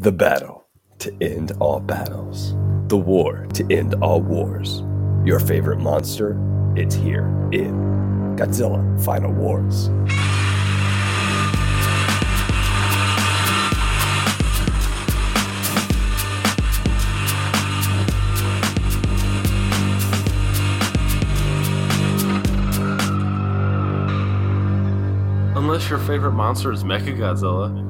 [0.00, 0.64] The battle
[1.00, 2.54] to end all battles.
[2.86, 4.84] The war to end all wars.
[5.24, 6.38] Your favorite monster?
[6.76, 9.88] It's here in Godzilla Final Wars.
[25.56, 27.87] Unless your favorite monster is Mechagodzilla.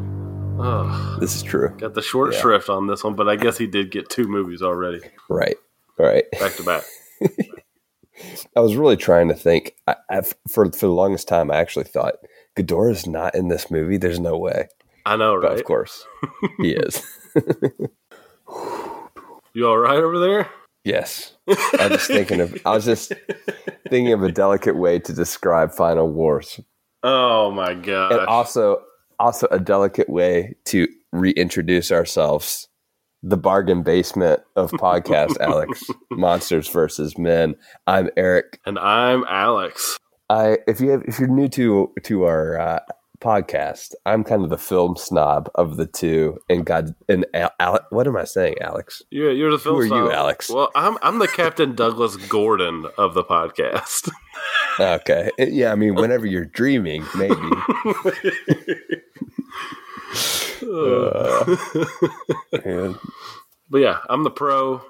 [0.60, 1.20] Ugh.
[1.20, 1.68] This is true.
[1.78, 2.40] Got the short Yeah.
[2.40, 5.56] shrift on this one, but I guess he did get two movies already, Right.
[5.98, 6.24] Right.
[6.32, 6.84] back to back.
[8.56, 9.74] I was really trying to think.
[9.86, 12.14] I, I, for for the longest time, I actually thought
[12.56, 13.96] Ghidorah's not in this movie.
[13.96, 14.68] There's no way,
[15.06, 15.58] I know, but right?
[15.60, 16.04] of course,
[16.60, 17.02] he is.
[19.54, 20.50] You all right over there?
[20.84, 22.56] yes, I was just thinking of.
[22.64, 23.12] I was just
[23.88, 26.60] thinking of a delicate way to describe Final Wars,
[27.02, 28.12] Oh my god!
[28.12, 28.82] and also
[29.18, 32.68] also a delicate way to reintroduce ourselves.
[33.22, 35.82] The bargain basement of podcast, Alex.
[36.12, 37.56] Monsters versus men.
[37.86, 38.60] I'm Eric.
[38.64, 39.98] and I'm Alex.
[40.30, 42.78] I if you have, if you're new to to our uh,
[43.20, 46.38] podcast, I'm kind of the film snob of the two.
[46.48, 49.02] And God and Al, Al, what am I saying, Alex?
[49.10, 50.12] You're, you're the film Who are you.
[50.12, 50.50] Alex?
[50.50, 54.10] Well, I'm I'm the Captain Douglas Gordon of the podcast.
[54.80, 55.72] Okay, yeah.
[55.72, 57.34] I mean, whenever you're dreaming, maybe.
[60.62, 61.56] Uh.
[63.70, 64.80] But yeah, I'm the pro.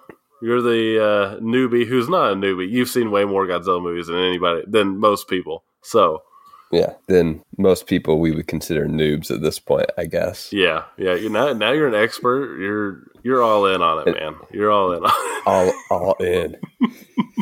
[0.41, 2.71] You're the uh, newbie who's not a newbie.
[2.71, 5.65] You've seen way more Godzilla movies than anybody than most people.
[5.83, 6.23] So
[6.71, 10.53] yeah, then most people we would consider noobs at this point, I guess.
[10.53, 11.15] yeah, yeah.
[11.15, 12.59] You now now you're an expert.
[12.59, 14.37] You're you're all in on it, man.
[14.53, 15.43] You're all in on it.
[15.47, 16.57] all all in.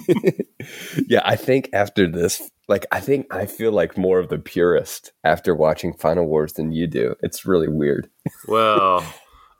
[1.08, 5.12] yeah, I think after this, like I think I feel like more of the purist
[5.24, 7.16] after watching Final Wars than you do.
[7.20, 8.08] It's really weird.
[8.48, 9.05] Well,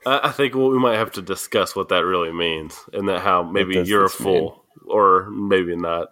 [0.05, 3.43] I, I think we might have to discuss what that really means, and that how
[3.43, 6.09] maybe you're a fool or maybe not.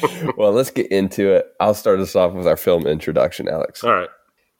[0.36, 1.46] well, let's get into it.
[1.60, 3.82] I'll start us off with our film introduction, Alex.
[3.84, 4.08] All right.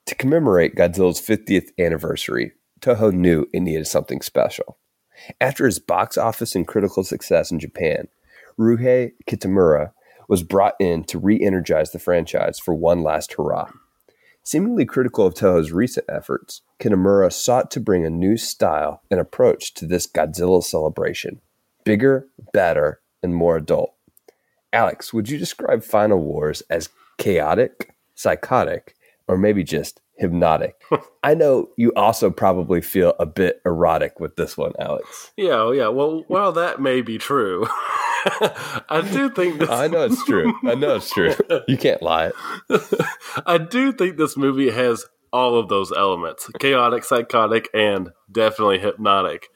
[0.07, 2.51] To commemorate Godzilla's 50th anniversary,
[2.81, 4.77] Toho knew it needed something special.
[5.39, 8.07] After his box office and critical success in Japan,
[8.59, 9.91] Ryuhei Kitamura
[10.27, 13.71] was brought in to re energize the franchise for one last hurrah.
[14.43, 19.73] Seemingly critical of Toho's recent efforts, Kitamura sought to bring a new style and approach
[19.75, 21.39] to this Godzilla celebration
[21.85, 23.92] bigger, better, and more adult.
[24.73, 26.89] Alex, would you describe Final Wars as
[27.19, 28.95] chaotic, psychotic,
[29.27, 30.81] or maybe just hypnotic?
[31.23, 35.31] I know you also probably feel a bit erotic with this one, Alex.
[35.37, 35.89] Yeah, oh, yeah.
[35.89, 37.67] Well, well, that may be true.
[38.89, 39.69] I do think this.
[39.69, 40.53] I know it's true.
[40.65, 41.35] I know it's true.
[41.67, 42.31] You can't lie.
[43.45, 49.49] I do think this movie has all of those elements: chaotic, psychotic, and definitely hypnotic.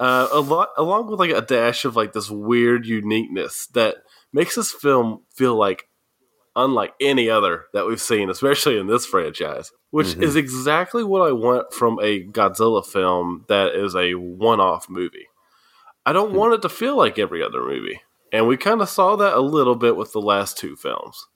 [0.00, 3.96] Uh, a lot, along with like a dash of like this weird uniqueness that
[4.32, 5.88] makes this film feel like
[6.58, 9.70] unlike any other that we've seen, especially in this franchise.
[9.90, 10.22] Which mm-hmm.
[10.22, 15.28] is exactly what I want from a Godzilla film that is a one-off movie.
[16.04, 16.36] I don't hmm.
[16.36, 18.00] want it to feel like every other movie.
[18.32, 21.26] And we kind of saw that a little bit with the last two films.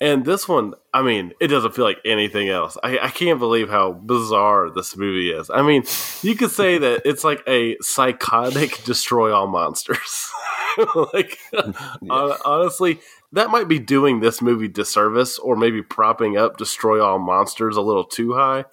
[0.00, 2.76] And this one, I mean, it doesn't feel like anything else.
[2.82, 5.48] I, I can't believe how bizarre this movie is.
[5.48, 5.84] I mean,
[6.22, 10.30] you could say that it's like a psychotic destroy all monsters.
[11.12, 13.00] like, hon- honestly,
[13.32, 17.82] that might be doing this movie disservice or maybe propping up destroy all monsters a
[17.82, 18.64] little too high.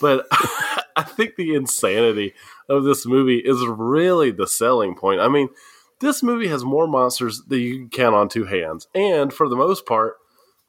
[0.00, 0.26] But
[0.96, 2.34] I think the insanity
[2.68, 5.20] of this movie is really the selling point.
[5.20, 5.48] I mean,
[6.00, 9.56] this movie has more monsters than you can count on two hands, and for the
[9.56, 10.16] most part,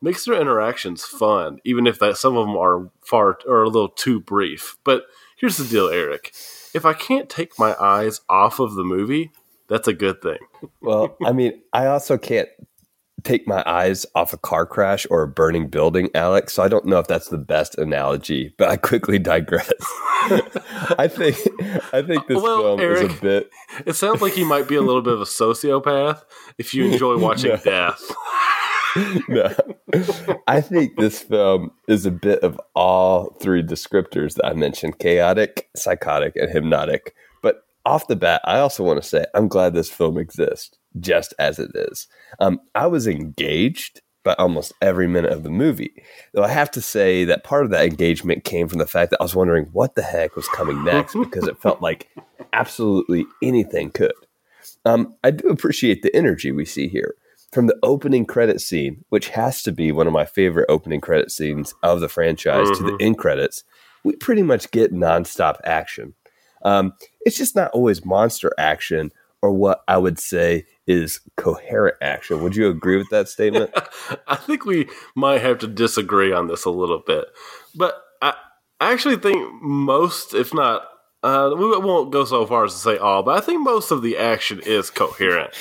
[0.02, 3.90] makes their interactions fun, even if that some of them are far or a little
[3.90, 4.78] too brief.
[4.84, 5.04] But
[5.38, 6.34] here's the deal, Eric:
[6.74, 9.32] if I can't take my eyes off of the movie,
[9.70, 10.38] that's a good thing.
[10.82, 12.50] Well, I mean, I also can't
[13.24, 16.54] take my eyes off a car crash or a burning building, Alex.
[16.54, 19.70] So I don't know if that's the best analogy, but I quickly digress.
[20.98, 21.38] I think
[21.94, 23.50] I think this Well, film is a bit
[23.86, 26.22] It sounds like you might be a little bit of a sociopath
[26.58, 27.58] if you enjoy watching No.
[27.58, 28.12] death.
[29.28, 29.54] no.
[30.48, 35.70] I think this film is a bit of all three descriptors that I mentioned chaotic,
[35.76, 37.14] psychotic, and hypnotic.
[37.42, 41.34] But off the bat, I also want to say I'm glad this film exists just
[41.40, 42.08] as it is.
[42.40, 46.04] Um, I was engaged by almost every minute of the movie.
[46.34, 49.18] Though I have to say that part of that engagement came from the fact that
[49.20, 52.10] I was wondering what the heck was coming next because it felt like
[52.54, 54.14] absolutely anything could.
[54.86, 57.16] Um, I do appreciate the energy we see here.
[57.52, 61.32] From the opening credit scene, which has to be one of my favorite opening credit
[61.32, 63.64] scenes of the franchise, to the end credits,
[64.04, 66.14] we pretty much get nonstop action.
[66.64, 69.12] Um, it's just not always monster action
[69.42, 72.44] or what I would say is coherent action.
[72.44, 73.72] Would you agree with that statement?
[74.28, 77.26] I think we might have to disagree on this a little bit,
[77.76, 78.34] but I,
[78.80, 80.84] I actually think most, if not,
[81.22, 84.02] uh, we won't go so far as to say all, but I think most of
[84.02, 85.52] the action is coherent.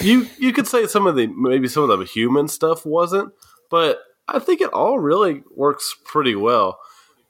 [0.00, 3.32] You you could say some of the maybe some of the human stuff wasn't,
[3.70, 6.78] but I think it all really works pretty well.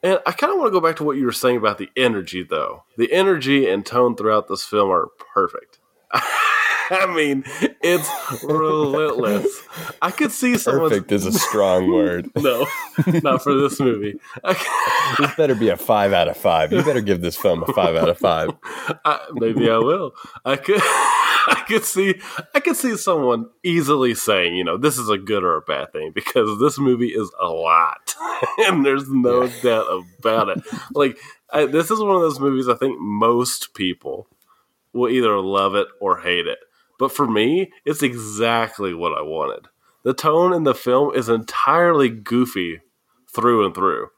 [0.03, 1.91] And I kind of want to go back to what you were saying about the
[1.97, 2.85] energy, though.
[2.97, 5.81] The energy and tone throughout this film are perfect.
[6.91, 7.45] I mean,
[7.83, 8.09] it's
[8.43, 9.63] relentless.
[10.01, 10.89] I could see someone.
[10.89, 12.31] Perfect is a strong word.
[12.37, 12.67] no,
[13.23, 14.19] not for this movie.
[15.19, 16.73] this better be a five out of five.
[16.73, 18.51] You better give this film a five out of five.
[19.05, 20.13] I, maybe I will.
[20.45, 20.81] I could.
[20.81, 22.21] I could see.
[22.55, 25.93] I could see someone easily saying, you know, this is a good or a bad
[25.93, 28.15] thing because this movie is a lot,
[28.59, 29.63] and there's no yeah.
[29.63, 30.65] doubt about it.
[30.93, 31.19] Like,
[31.51, 32.69] I, this is one of those movies.
[32.69, 34.27] I think most people
[34.93, 36.59] will either love it or hate it.
[36.99, 39.69] But for me, it's exactly what I wanted.
[40.03, 42.81] The tone in the film is entirely goofy
[43.33, 44.09] through and through.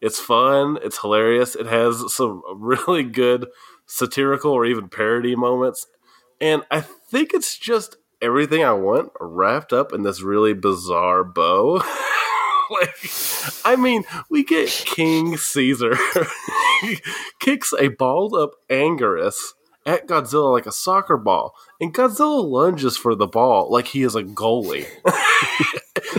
[0.00, 3.48] It's fun, it's hilarious, it has some really good
[3.86, 5.86] satirical or even parody moments.
[6.40, 11.76] And I think it's just everything I want wrapped up in this really bizarre bow.
[12.70, 12.94] like,
[13.64, 15.96] I mean, we get King Caesar
[17.40, 19.52] kicks a balled up Anguirus
[19.90, 24.14] at Godzilla like a soccer ball, and Godzilla lunges for the ball like he is
[24.14, 24.86] a goalie.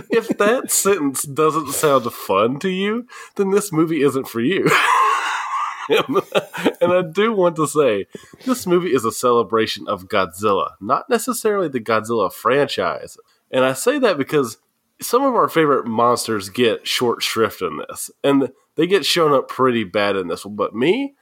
[0.09, 3.07] if that sentence doesn't sound fun to you,
[3.37, 4.65] then this movie isn't for you.
[5.89, 8.07] and I do want to say
[8.45, 13.17] this movie is a celebration of Godzilla, not necessarily the Godzilla franchise.
[13.51, 14.57] And I say that because
[14.99, 19.47] some of our favorite monsters get short shrift in this, and they get shown up
[19.47, 20.57] pretty bad in this one.
[20.57, 21.15] But me,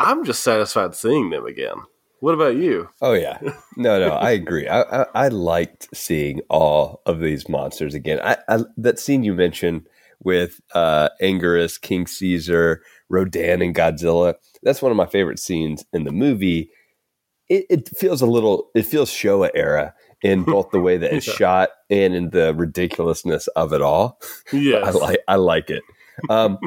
[0.00, 1.76] I'm just satisfied seeing them again.
[2.20, 2.88] What about you?
[3.00, 3.38] Oh yeah,
[3.76, 4.66] no, no, I agree.
[4.66, 8.20] I, I, I liked seeing all of these monsters again.
[8.22, 9.86] I, I that scene you mentioned
[10.22, 14.34] with uh, Anguirus, King Caesar, Rodan, and Godzilla.
[14.62, 16.70] That's one of my favorite scenes in the movie.
[17.48, 18.70] It, it feels a little.
[18.74, 21.34] It feels Showa era in both the way that it's yeah.
[21.34, 24.20] shot and in the ridiculousness of it all.
[24.52, 25.20] Yeah, I like.
[25.26, 25.82] I like it.
[26.28, 26.58] Um,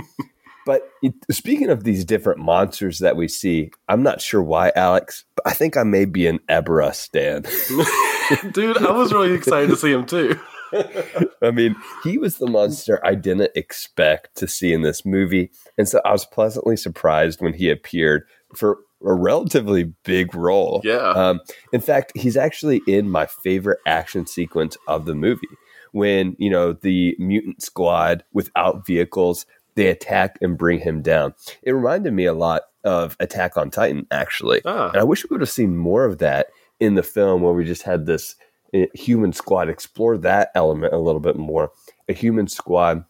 [0.66, 5.26] but it, speaking of these different monsters that we see, I'm not sure why, Alex,
[5.36, 7.44] but I think I may be an Ebirah stan.
[8.52, 10.40] Dude, I was really excited to see him too.
[11.42, 15.52] I mean, he was the monster I didn't expect to see in this movie.
[15.78, 18.24] And so I was pleasantly surprised when he appeared
[18.56, 20.82] for a relatively big role.
[20.84, 21.10] Yeah.
[21.10, 25.48] Um, in fact, he's actually in my favorite action sequence of the movie
[25.92, 29.46] when, you know, the mutant squad without vehicles
[29.76, 31.34] they attack and bring him down.
[31.64, 34.62] It reminded me a lot of Attack on Titan, actually.
[34.66, 34.90] Ah.
[34.90, 36.48] And I wish we would have seen more of that
[36.80, 38.36] in the film where we just had this
[38.74, 41.72] uh, human squad explore that element a little bit more.
[42.10, 43.06] A human squad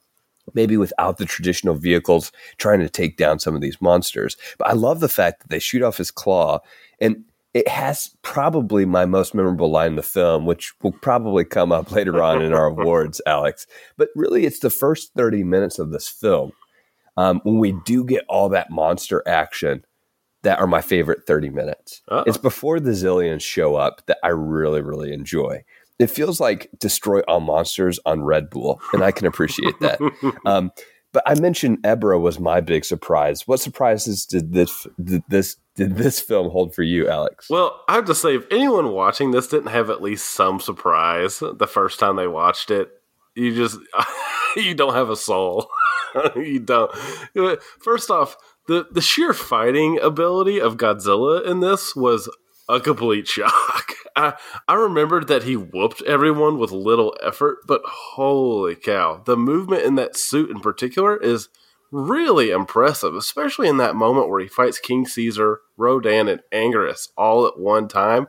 [0.54, 4.36] maybe without the traditional vehicles trying to take down some of these monsters.
[4.58, 6.60] But I love the fact that they shoot off his claw
[7.00, 11.72] and it has probably my most memorable line in the film, which will probably come
[11.72, 13.68] up later on in our awards, Alex.
[13.98, 16.52] But really, it's the first 30 minutes of this film
[17.18, 19.86] um, when we do get all that monster action
[20.42, 22.02] that are my favorite 30 minutes.
[22.10, 22.24] Uh-oh.
[22.28, 25.64] It's before the Xiliens show up that I really, really enjoy.
[26.00, 30.00] It feels like Destroy All Monsters on Red Bull, and I can appreciate that.
[30.46, 30.72] um,
[31.14, 33.48] but I mentioned Ebirah was my big surprise.
[33.48, 37.50] What surprises did this did this did this film hold for you, Alex?
[37.50, 41.40] Well, I have to say, if anyone watching this didn't have at least some surprise
[41.40, 42.90] the first time they watched it,
[43.36, 43.78] you just
[44.58, 45.70] you don't have a soul.
[46.36, 46.92] you don't.
[47.80, 48.36] First off,
[48.68, 52.28] the the sheer fighting ability of Godzilla in this was
[52.70, 53.94] a complete shock.
[54.16, 54.34] I,
[54.68, 59.96] I remembered that he whooped everyone with little effort, but holy cow, the movement in
[59.96, 61.50] that suit in particular is
[61.92, 67.48] really impressive, especially in that moment where he fights King Caesar, Rodan, and Anguirus all
[67.48, 68.28] at one time.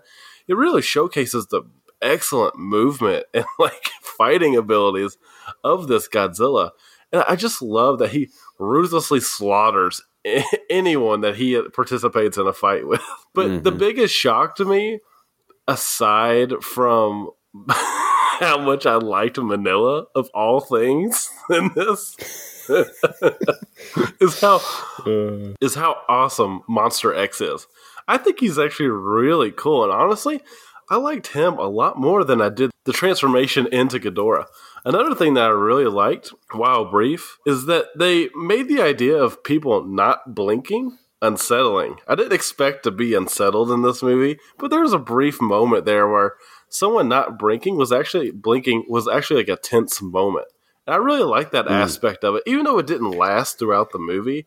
[0.48, 1.62] It really showcases the
[2.02, 5.16] excellent movement and like fighting abilities
[5.62, 6.70] of this Godzilla.
[7.12, 10.02] And I just love that he ruthlessly slaughters
[10.71, 13.02] anyone that he participates in a fight with.
[13.35, 13.62] But mm-hmm.
[13.62, 15.00] the biggest shock to me,
[15.66, 17.31] aside from
[17.69, 22.16] how much I liked Minilla of all things in this,
[24.21, 24.61] is how
[25.04, 25.54] uh.
[25.61, 27.66] is how awesome Monster X is.
[28.07, 30.40] I think he's actually really cool, and honestly,
[30.88, 34.47] I liked him a lot more than I did the transformation into Ghidorah.
[34.84, 39.42] Another thing that I really liked, while brief, is that they made the idea of
[39.42, 41.96] people not blinking unsettling.
[42.06, 45.86] I didn't expect to be unsettled in this movie, but there was a brief moment
[45.86, 46.34] there where
[46.68, 50.48] someone not blinking was actually blinking was actually like a tense moment.
[50.86, 51.70] And I really like that mm.
[51.70, 54.46] aspect of it, even though it didn't last throughout the movie.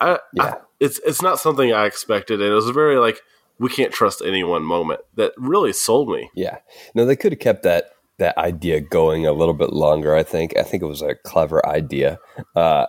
[0.00, 0.42] I, yeah.
[0.42, 3.20] I, it's it's not something I expected, and it was very like
[3.58, 6.30] we can't trust anyone moment that really sold me.
[6.34, 6.58] Yeah,
[6.94, 10.14] no, they could have kept that that idea going a little bit longer.
[10.14, 12.18] I think I think it was a clever idea.
[12.54, 12.86] Uh,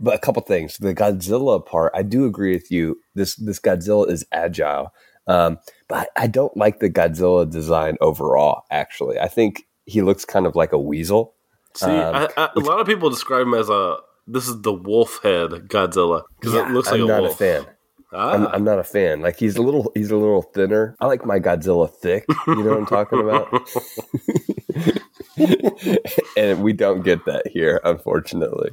[0.00, 2.98] but a couple things, the Godzilla part, I do agree with you.
[3.14, 4.92] This this Godzilla is agile,
[5.26, 8.64] um, but I don't like the Godzilla design overall.
[8.70, 11.34] Actually, I think he looks kind of like a weasel.
[11.74, 14.72] See, um, I, I, a lot of people describe him as a this is the
[14.72, 17.34] wolf head Godzilla because yeah, it looks like I'm a not wolf.
[17.34, 17.66] a fan.
[18.12, 18.32] Ah.
[18.32, 19.20] I'm, I'm, not a fan.
[19.20, 20.96] Like he's a little, he's a little thinner.
[21.00, 22.24] I like my Godzilla thick.
[22.46, 23.48] You know what I'm talking about?
[26.36, 28.70] and we don't get that here, unfortunately.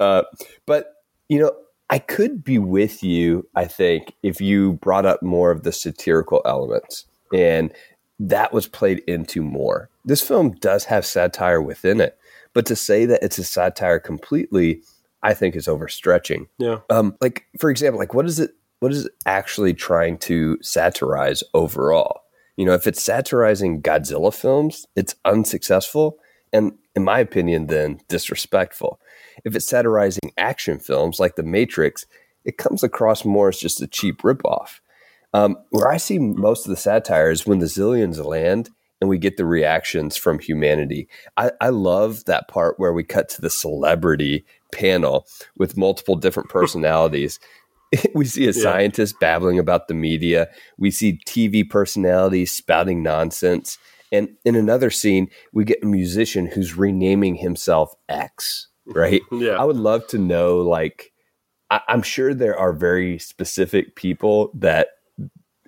[0.00, 0.22] Uh,
[0.66, 0.96] but
[1.28, 1.52] you know,
[1.90, 3.48] I could be with you.
[3.54, 7.72] I think if you brought up more of the satirical elements, and
[8.18, 9.90] that was played into more.
[10.04, 12.18] This film does have satire within it,
[12.52, 14.82] but to say that it's a satire completely,
[15.22, 16.46] I think is overstretching.
[16.58, 16.78] Yeah.
[16.90, 18.50] Um, like for example, like what is it?
[18.84, 22.20] What is actually trying to satirize overall?
[22.58, 26.18] You know, if it's satirizing Godzilla films, it's unsuccessful
[26.52, 29.00] and, in my opinion, then disrespectful.
[29.42, 32.04] If it's satirizing action films like The Matrix,
[32.44, 34.80] it comes across more as just a cheap ripoff.
[35.32, 38.68] Um, where I see most of the satire is when the Xiliens land
[39.00, 41.08] and we get the reactions from humanity.
[41.38, 45.26] I, I love that part where we cut to the celebrity panel
[45.56, 47.40] with multiple different personalities
[48.14, 48.62] we see a yeah.
[48.62, 50.48] scientist babbling about the media.
[50.78, 53.78] We see TV personalities spouting nonsense.
[54.12, 59.22] And in another scene, we get a musician who's renaming himself X, right?
[59.32, 59.52] yeah.
[59.52, 61.12] I would love to know, like,
[61.70, 64.88] I- I'm sure there are very specific people that,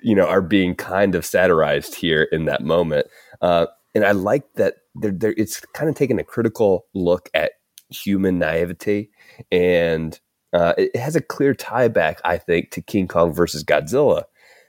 [0.03, 3.07] you know, are being kind of satirized here in that moment.
[3.41, 7.53] Uh, and I like that they're, they're, it's kind of taking a critical look at
[7.91, 9.11] human naivety
[9.51, 10.21] and
[10.53, 14.25] uh, it has a clear tie back, I think, to King Kong versus Godzilla.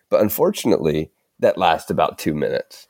[0.10, 2.88] But unfortunately, that lasts about two minutes.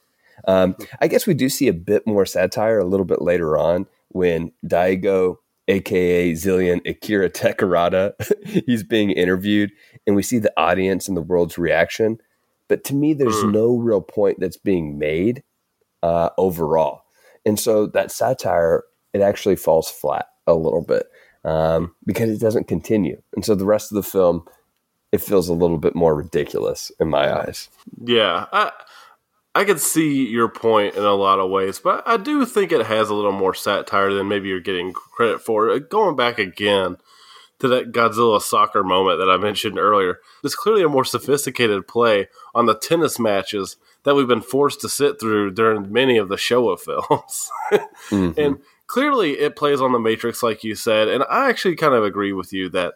[0.48, 3.88] Um, I guess we do see a bit more satire a little bit later on
[4.10, 8.14] when Daigo, aka Xilien Akira Takarada,
[8.66, 9.72] he's being interviewed,
[10.06, 12.20] and we see the audience and the world's reaction.
[12.68, 13.52] But to me, there's mm.
[13.52, 15.44] no real point that's being made
[16.04, 17.04] uh, overall,
[17.46, 21.08] and so that satire it actually falls flat a little bit
[21.48, 23.22] um, because it doesn't continue.
[23.34, 24.44] And so the rest of the film,
[25.12, 27.70] it feels a little bit more ridiculous in my eyes.
[28.04, 28.72] Yeah, I
[29.56, 32.86] I could see your point in a lot of ways, but I do think it
[32.86, 35.70] has a little more satire than maybe you're getting credit for.
[35.70, 36.98] Uh, going back again
[37.60, 42.28] to that Godzilla soccer moment that I mentioned earlier, there's clearly a more sophisticated play
[42.54, 46.36] on the tennis matches that we've been forced to sit through during many of the
[46.36, 47.50] Showa films.
[48.10, 48.40] mm-hmm.
[48.40, 52.04] And clearly it plays on the Matrix, like you said, and I actually kind of
[52.04, 52.96] agree with you that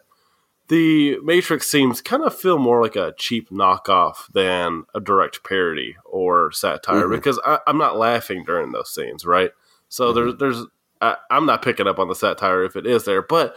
[0.68, 5.96] the Matrix seems kind of feel more like a cheap knockoff than a direct parody
[6.04, 7.14] or satire mm-hmm.
[7.14, 9.50] because I, am not laughing during those scenes, right?
[9.88, 10.14] So mm-hmm.
[10.14, 10.66] there's there's
[11.00, 13.54] I, I'm not picking up on the satire if it is there, but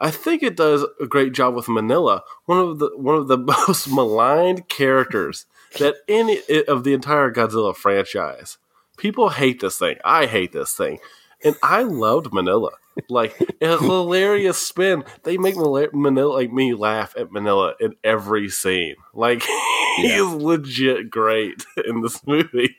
[0.00, 3.38] I think it does a great job with Minilla, one of the one of the
[3.66, 5.46] most maligned characters
[5.78, 8.58] that any of the entire Godzilla franchise.
[8.96, 9.96] People hate this thing.
[10.04, 11.00] I hate this thing
[11.44, 12.70] and I loved Minilla.
[13.08, 15.04] Like a hilarious spin.
[15.24, 18.94] They make Minilla like me laugh at Minilla in every scene.
[19.12, 19.42] Like
[19.96, 20.24] he yeah.
[20.24, 22.76] is legit great in this movie.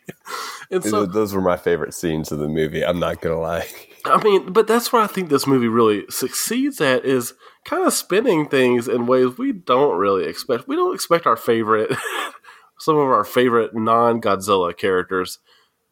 [0.71, 2.83] And so those were my favorite scenes of the movie.
[2.83, 3.67] I'm not gonna lie.
[4.05, 7.33] I mean, but that's where I think this movie really succeeds at is
[7.65, 10.67] kind of spinning things in ways we don't really expect.
[10.67, 11.91] We don't expect our favorite,
[12.79, 15.39] some of our favorite non Godzilla characters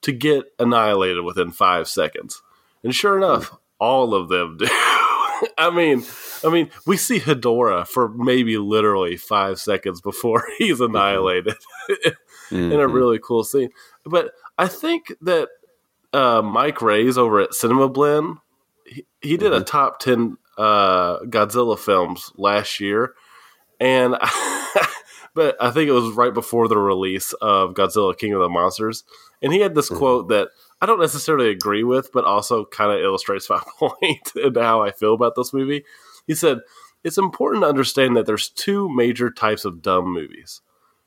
[0.04, 2.42] to get annihilated within five seconds.
[2.84, 4.68] And sure enough, all of them do.
[5.58, 6.04] I mean,
[6.44, 10.96] I mean, we see Hedorah for maybe literally five seconds before he's mm-hmm.
[10.96, 11.56] annihilated
[11.90, 12.56] mm-hmm.
[12.56, 12.94] in a mm-hmm.
[12.94, 13.70] really cool scene.
[14.06, 15.50] But I think that
[16.12, 18.38] uh, Mike Reyes over at Cinema Blend,
[18.86, 19.62] he, he did mm-hmm.
[19.62, 23.14] a top 10 uh, Godzilla films last year.
[23.80, 24.16] And,
[25.34, 29.04] but I think it was right before the release of Godzilla King of the Monsters.
[29.42, 29.98] And he had this mm-hmm.
[29.98, 30.50] quote that
[30.84, 34.92] I don't necessarily agree with, but also kind of illustrates my point and how I
[34.92, 35.86] feel about this movie.
[36.28, 36.60] He said,
[37.06, 40.60] It's important to understand that there's two major types of dumb movies.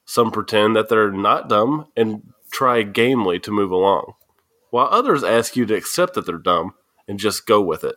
[0.07, 4.15] Some pretend that they're not dumb and try gamely to move along,
[4.71, 6.73] while others ask you to accept that they're dumb
[7.07, 7.97] and just go with it.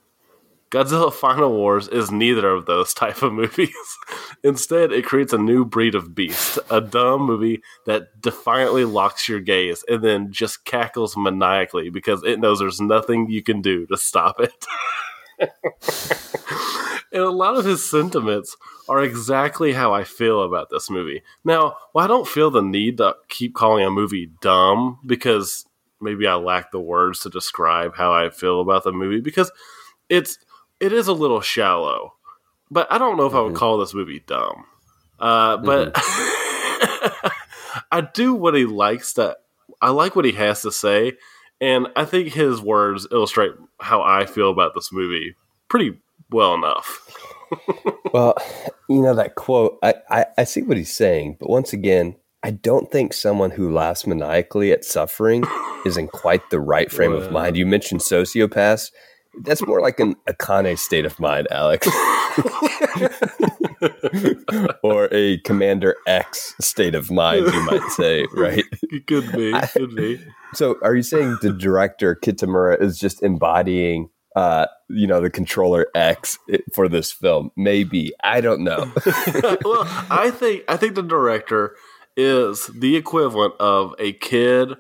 [0.72, 3.98] Godzilla Final Wars is neither of those type of movies.
[4.44, 9.40] Instead, it creates a new breed of beast, a dumb movie that defiantly locks your
[9.40, 13.98] gaze and then just cackles maniacally because it knows there's nothing you can do to
[13.98, 14.66] stop it.
[17.12, 18.56] and a lot of his sentiments
[18.88, 21.24] are exactly how I feel about this movie.
[21.44, 25.66] Now, well, I don't feel the need to keep calling a movie dumb because
[26.00, 29.52] maybe I lack the words to describe how I feel about the movie because
[30.10, 30.38] it's
[30.80, 32.14] it is a little shallow,
[32.72, 33.38] but I don't know if mm-hmm.
[33.38, 33.58] I would mm-hmm.
[33.58, 34.66] call this movie dumb.
[35.20, 37.28] Uh, but mm-hmm.
[37.92, 39.38] I do what he likes to.
[39.82, 41.14] I like what he has to say,
[41.62, 45.36] and I think his words illustrate how I feel about this movie
[45.70, 46.00] pretty
[46.32, 47.16] well enough.
[48.14, 48.36] well,
[48.88, 49.78] you know that quote.
[49.84, 53.74] I, I I see what he's saying, but once again, I don't think someone who
[53.74, 55.44] laughs maniacally at suffering
[55.86, 57.24] is in quite the right frame well.
[57.24, 57.58] of mind.
[57.58, 58.92] You mentioned sociopaths.
[59.44, 61.88] That's more like an Akane state of mind, Alex.
[64.84, 68.64] or a Commander X state of mind, you might say, right?
[68.84, 69.52] It could be.
[69.52, 70.24] It Could be.
[70.54, 75.88] So, are you saying the director Kitamura is just embodying, uh, you know, the controller
[75.96, 76.38] X
[76.74, 77.52] for this film?
[77.56, 78.92] Maybe I don't know.
[79.64, 81.76] well, I think I think the director
[82.18, 84.74] is the equivalent of a kid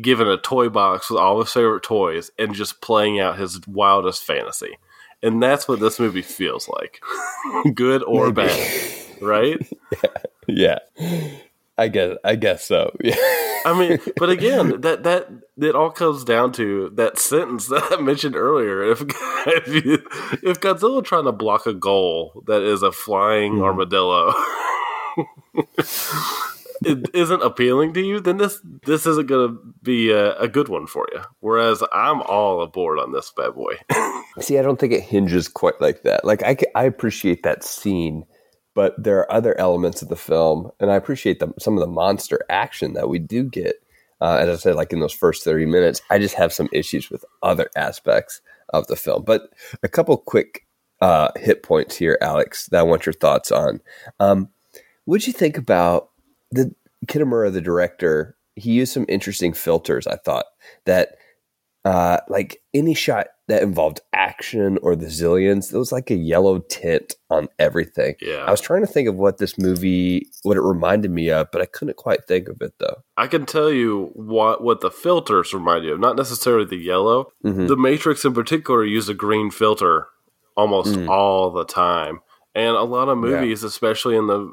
[0.00, 4.24] given a toy box with all his favorite toys and just playing out his wildest
[4.24, 4.78] fantasy.
[5.22, 7.00] And that's what this movie feels like.
[7.74, 8.48] Good or Maybe.
[8.48, 8.92] bad.
[9.20, 9.58] Right?
[10.48, 10.78] Yeah.
[10.98, 11.28] yeah.
[11.78, 12.96] I guess I guess so.
[13.04, 13.16] Yeah.
[13.64, 18.00] I mean, but again, that that it all comes down to that sentence that I
[18.00, 18.82] mentioned earlier.
[18.90, 19.02] If
[19.46, 19.98] if, you,
[20.42, 23.62] if Godzilla trying to block a goal that is a flying mm.
[23.62, 24.34] armadillo,
[26.86, 30.68] it isn't appealing to you, then this this isn't going to be a, a, good
[30.68, 31.20] one for you.
[31.40, 33.74] Whereas I'm all aboard on this bad boy.
[34.40, 36.24] See, I don't think it hinges quite like that.
[36.24, 38.24] Like I, I appreciate that scene,
[38.74, 41.86] but there are other elements of the film, and I appreciate the, some of the
[41.86, 43.76] monster action that we do get.
[44.20, 47.10] Uh, as I said, like in those first thirty minutes, I just have some issues
[47.10, 48.40] with other aspects
[48.72, 49.24] of the film.
[49.24, 50.66] But a couple quick
[51.02, 53.80] uh, hit points here, Alex, that I want your thoughts on.
[54.20, 54.50] Um,
[55.04, 56.10] what'd you think about
[56.52, 56.74] the
[57.06, 60.06] Kitamura, the director, he used some interesting filters.
[60.06, 60.46] I thought
[60.84, 61.16] that,
[61.84, 66.60] uh, like any shot that involved action or the Xiliens, there was like a yellow
[66.60, 68.14] tint on everything.
[68.20, 71.48] Yeah, I was trying to think of what this movie, what it reminded me of,
[71.50, 73.02] but I couldn't quite think of it though.
[73.16, 77.32] I can tell you what what the filters remind you of, not necessarily the yellow.
[77.44, 77.66] Mm-hmm.
[77.66, 80.06] The Matrix in particular used a green filter
[80.56, 81.08] almost mm.
[81.08, 82.20] all the time.
[82.54, 83.68] And a lot of movies, yeah.
[83.68, 84.52] especially in the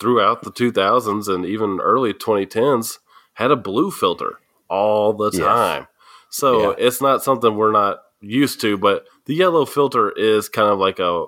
[0.00, 2.98] throughout the 2000s and even early 2010s
[3.34, 5.82] had a blue filter all the time.
[5.82, 5.88] Yes.
[6.30, 6.86] So yeah.
[6.86, 10.98] it's not something we're not used to, but the yellow filter is kind of like
[10.98, 11.26] a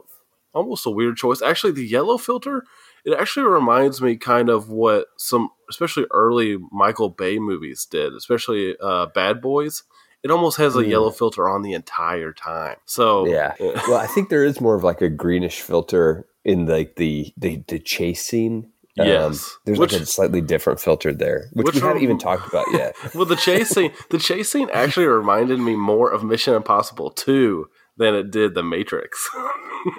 [0.53, 1.43] almost a weird choice.
[1.43, 2.65] Actually, the yellow filter
[3.05, 8.77] it actually reminds me kind of what some especially early Michael Bay movies did, especially
[8.83, 9.85] uh, Bad Boys.
[10.23, 10.89] It almost has a mm.
[10.89, 12.77] yellow filter on the entire time.
[12.85, 16.97] So yeah, well, I think there is more of like a greenish filter in like
[16.97, 18.71] the the, the chase scene.
[18.99, 22.19] Um, yes, there's which, like a slightly different filter there, which, which we haven't even
[22.19, 22.95] talked about yet.
[23.15, 27.69] well, the chase scene, the chase scene actually reminded me more of Mission Impossible Two
[27.97, 29.29] than it did The Matrix.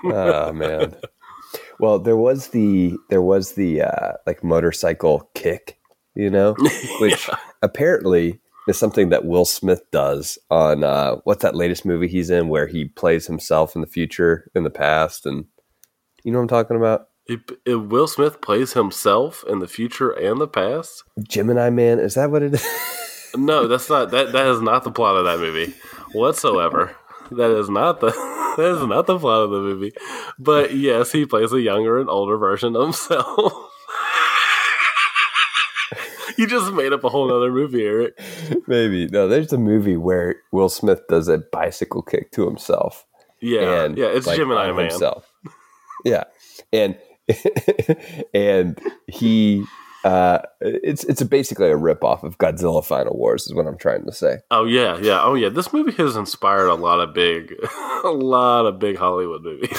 [0.03, 0.95] oh man.
[1.79, 5.79] Well, there was the there was the uh, like motorcycle kick,
[6.13, 6.53] you know,
[6.99, 7.37] which yeah.
[7.61, 12.49] apparently is something that Will Smith does on uh, what's that latest movie he's in
[12.49, 15.45] where he plays himself in the future, in the past, and
[16.23, 17.07] you know what I'm talking about?
[17.27, 21.03] It, Will Smith plays himself in the future and the past.
[21.21, 22.65] Gemini Man, is that what it is?
[23.35, 24.33] no, that's not that.
[24.33, 25.73] That is not the plot of that movie
[26.13, 26.95] whatsoever.
[27.31, 28.09] that is not the
[28.57, 29.93] that is not the plot of the movie.
[30.37, 33.53] But yes, he plays a younger and older version of himself.
[36.37, 38.19] you just made up a whole other movie, Eric.
[38.67, 39.27] Maybe no.
[39.27, 43.05] There's a movie where Will Smith does a bicycle kick to himself.
[43.39, 44.89] Yeah, and, yeah, it's like, Gemini Man.
[44.89, 45.30] Himself.
[46.05, 46.23] Yeah,
[46.73, 46.97] and
[48.33, 49.63] and he
[50.03, 53.77] uh, it's it's a basically a rip off of Godzilla Final Wars is what I'm
[53.77, 54.39] trying to say.
[54.49, 55.49] Oh yeah, yeah, oh yeah.
[55.49, 57.53] This movie has inspired a lot of big,
[58.03, 59.69] a lot of big Hollywood movies.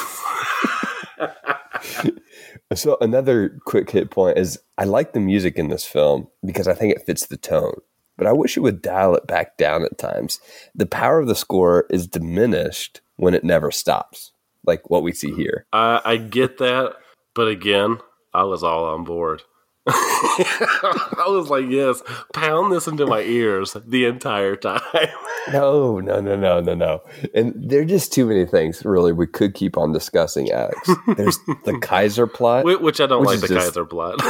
[2.74, 6.74] so another quick hit point is I like the music in this film because I
[6.74, 7.74] think it fits the tone,
[8.16, 10.38] but I wish it would dial it back down at times.
[10.74, 14.32] The power of the score is diminished when it never stops
[14.64, 15.66] like what we see here.
[15.72, 16.94] I, I get that,
[17.34, 17.98] but again,
[18.34, 19.42] I was all on board.
[19.88, 24.80] I was like, yes, pound this into my ears the entire time.
[25.52, 27.00] No, no, no, no, no, no.
[27.34, 30.88] And there are just too many things, really, we could keep on discussing, Alex.
[31.16, 32.64] There's the Kaiser plot.
[32.64, 34.20] Which I don't Which like the just- Kaiser plot.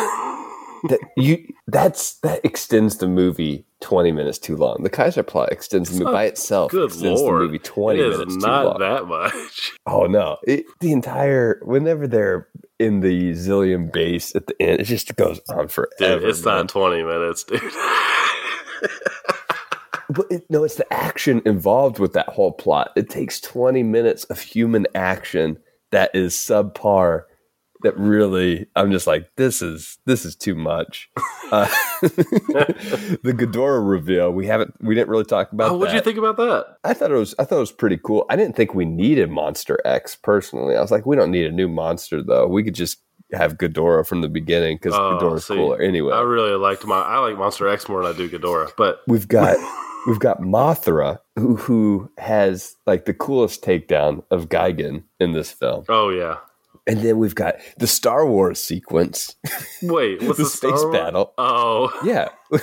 [0.89, 4.83] That you that's that extends the movie 20 minutes too long.
[4.83, 6.71] The Kaiser plot extends the movie by oh, itself.
[6.73, 7.43] Good extends lord.
[7.43, 8.79] the movie 20 it is minutes not too long.
[8.81, 9.73] that much.
[9.87, 10.39] Oh no.
[10.45, 15.41] It, the entire whenever they're in the Xilien base at the end, it just goes
[15.49, 15.95] on forever.
[15.99, 16.57] Dude, it's man.
[16.57, 17.61] not 20 minutes, dude.
[20.13, 22.91] But it, no, it's the action involved with that whole plot.
[22.97, 25.59] It takes 20 minutes of human action
[25.91, 27.23] that is subpar.
[27.83, 31.11] That really, I'm just like, this is this is too much.
[31.51, 31.67] Uh,
[32.03, 35.71] the Ghidorah reveal, we haven't, we didn't really talk about.
[35.71, 36.77] oh, what'd you think about that?
[36.85, 38.25] I thought it was, I thought it was pretty cool.
[38.31, 40.77] I didn't think we needed Monster X personally.
[40.77, 42.47] I was like, we don't need a new monster though.
[42.47, 42.99] We could just
[43.33, 46.13] have Ghidorah from the beginning because Oh, Ghidorah's see, cooler anyway.
[46.15, 47.01] I really liked my.
[47.01, 49.57] I like Monster X more than I do Ghidorah, but we've got
[50.07, 55.85] we've got Mothra who who has like the coolest takedown of Gigan in this film,
[55.89, 56.37] oh yeah.
[56.87, 59.37] And then we've got the Star Wars sequence,
[59.83, 61.33] Wait, what's the the, space battle.
[61.39, 62.29] Oh, Yeah.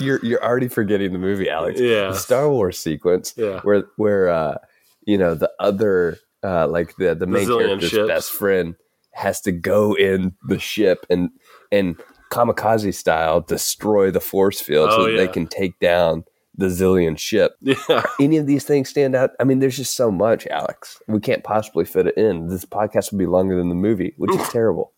[0.00, 1.80] You're you're already forgetting the movie, Alex.
[1.80, 2.08] Yeah.
[2.08, 3.60] The Star Wars sequence Yeah.
[3.60, 4.58] where where uh
[5.06, 8.08] you know the other uh like the the main Xilien character's ships.
[8.08, 8.74] best friend
[9.12, 11.30] has to go in the ship and
[11.70, 11.96] and
[12.32, 15.18] kamikaze style destroy the force field so Oh, that yeah.
[15.18, 16.24] they can take down
[16.56, 17.56] the Xilien ship.
[17.60, 18.02] yeah.
[18.20, 19.30] Any of these things stand out?
[19.40, 21.00] I mean, there's just so much, Alex.
[21.08, 22.48] We can't possibly fit it in.
[22.48, 24.92] This podcast would be longer than the movie, which is terrible.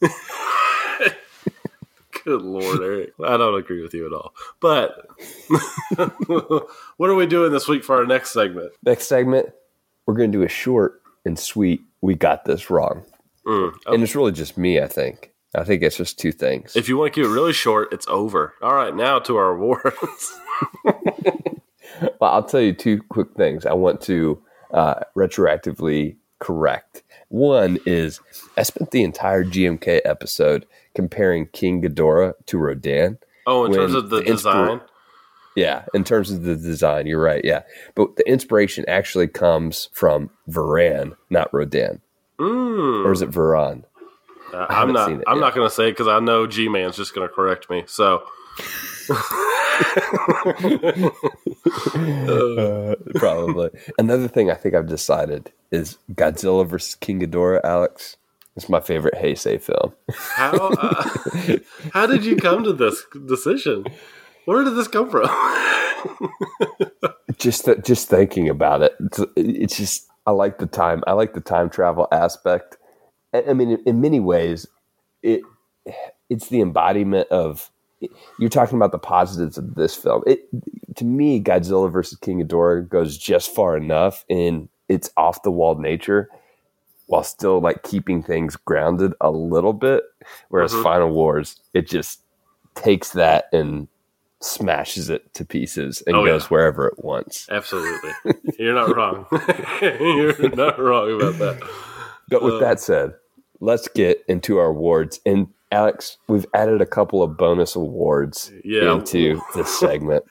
[2.25, 3.12] Good lord, Eric.
[3.25, 4.35] I don't agree with you at all.
[4.59, 5.07] But
[6.97, 8.73] what are we doing this week for our next segment?
[8.85, 9.51] Next segment,
[10.07, 11.83] we're going to do a short and sweet.
[12.01, 13.05] We got this wrong.
[13.47, 15.33] Mm, And it's really just me, I think.
[15.57, 16.77] I think it's just two things.
[16.77, 18.55] If you want to keep it really short, it's over.
[18.62, 20.38] All right, now to our awards.
[20.85, 24.42] well, I'll tell you two quick things I want to
[24.73, 27.03] uh, retroactively correct.
[27.29, 28.21] One is
[28.57, 33.19] I spent the entire GMK episode comparing King Ghidorah to Rodan.
[33.47, 34.81] Oh, in terms of the, the inspira- design,
[35.55, 37.45] Yeah, in terms of the design, you're right.
[37.45, 37.62] Yeah.
[37.95, 42.01] But the inspiration actually comes from Varan, not Rodan.
[42.38, 43.85] mm, Or is it Varan?
[44.69, 47.27] I'm it I'm not going to say it because I know G Man's just going
[47.29, 47.85] to correct me.
[47.87, 48.27] So
[51.97, 53.71] Uh, probably.
[53.99, 58.16] Another thing I think I've decided is Godzilla versus King Ghidorah, Alex.
[58.57, 59.92] It's my favorite Heisei film.
[60.12, 61.59] how uh,
[61.92, 63.87] how did you come to this decision?
[64.45, 65.29] Where did this come from?
[67.38, 71.03] just just thinking about it, it's, it's just I like the time.
[71.07, 72.76] I like the time travel aspect.
[73.49, 74.66] I, mean, in, many ways,
[75.22, 75.42] it
[76.29, 77.70] it's the embodiment of.
[78.38, 80.22] You're talking about the positives of this film.
[80.27, 80.46] It
[80.96, 85.77] to me, Godzilla versus King Ghidorah goes just far enough in its off the wall
[85.77, 86.29] nature,
[87.07, 90.05] while still like keeping things grounded a little bit.
[90.51, 90.83] Whereas Mhm.
[90.83, 92.20] Final Wars, it just
[92.75, 93.88] takes that and
[94.40, 96.49] smashes it to pieces and Oh, goes yeah.
[96.49, 97.49] wherever it wants.
[97.51, 98.11] Absolutely,
[98.59, 99.27] you're not wrong.
[99.81, 101.62] you're not wrong about that.
[102.29, 103.14] But with Uh, that said,
[103.61, 105.21] let's get into our awards.
[105.27, 108.95] And Alex, we've added a couple of bonus awards Yeah.
[108.95, 110.25] into this segment.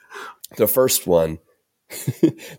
[0.56, 1.38] The first one,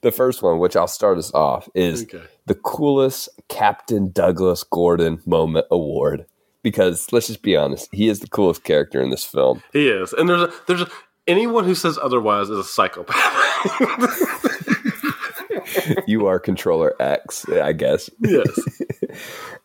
[0.01, 2.21] the first one, which I'll start us off, is Okay.
[2.45, 6.25] the coolest Captain Douglas Gordon moment award.
[6.63, 9.63] Because let's just be honest, he is the coolest character in this film.
[9.71, 10.89] He is, and there's a, there's a,
[11.25, 13.15] anyone who says otherwise is a psychopath.
[16.07, 18.09] you are controller X, I guess.
[18.19, 18.59] yes.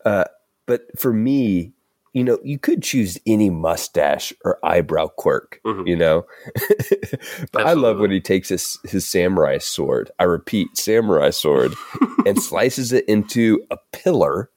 [0.05, 0.23] Uh,
[0.65, 1.73] but for me,
[2.13, 5.87] you know, you could choose any mustache or eyebrow quirk, Mhm.
[5.87, 6.25] you know.
[7.51, 10.11] but I love when he takes his his samurai sword.
[10.19, 11.73] I repeat, samurai sword,
[12.25, 14.49] and slices it into a pillar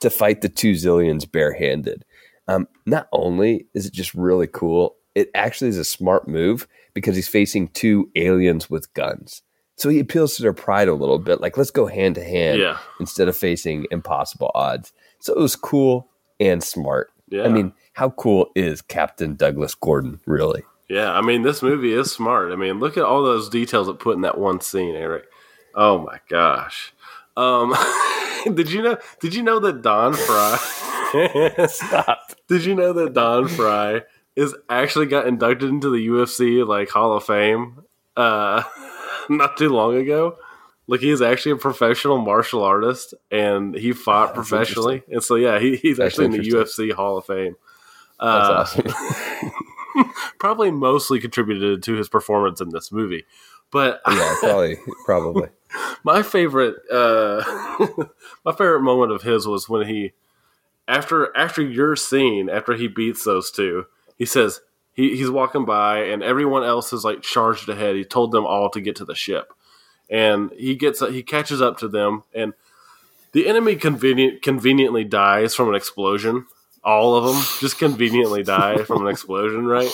[0.00, 2.04] to fight the two Xiliens barehanded.
[2.48, 7.14] Um, not only is it just really cool, it actually is a smart move because
[7.16, 9.42] he's facing two aliens with guns.
[9.76, 12.60] So he appeals to their pride a little bit, like let's go hand to hand
[13.00, 14.92] instead of facing impossible odds.
[15.20, 17.12] So it was cool and smart.
[17.28, 17.44] Yeah.
[17.44, 20.62] I mean, how cool is Captain Douglas Gordon, really?
[20.88, 22.50] Yeah, I mean, this movie is smart.
[22.52, 25.26] I mean, look at all those details it put in that one scene, Eric.
[25.74, 26.92] Oh my gosh.
[27.36, 27.74] Um,
[28.54, 28.98] did you know?
[29.20, 30.58] Did you know that Don Frye?
[31.68, 32.32] Stop.
[32.48, 34.02] did you know that Don Frye
[34.36, 37.84] is actually got inducted into the UFC like Hall of Fame?
[38.16, 38.62] Uh,
[39.28, 40.36] not too long ago.
[40.90, 45.02] Like he is actually a professional martial artist, and he fought That's professionally.
[45.08, 46.50] And so, yeah, he, he's That's actually in the.
[46.50, 47.54] UFC Hall of Fame.
[48.18, 49.52] That's Uh, awesome.
[50.38, 53.24] probably mostly contributed to his performance in this movie.
[53.70, 55.48] But yeah, probably, probably.
[56.04, 57.44] my favorite uh
[58.44, 60.12] my favorite moment of his was when he
[60.88, 64.60] after after your scene after he beats those two he says
[64.92, 68.68] he, he's walking by and everyone else is like charged ahead he told them all
[68.70, 69.52] to get to the ship
[70.10, 72.52] and he gets he catches up to them and
[73.32, 76.46] the enemy convenient conveniently dies from an explosion.
[76.82, 79.90] All of them just conveniently die from an explosion right?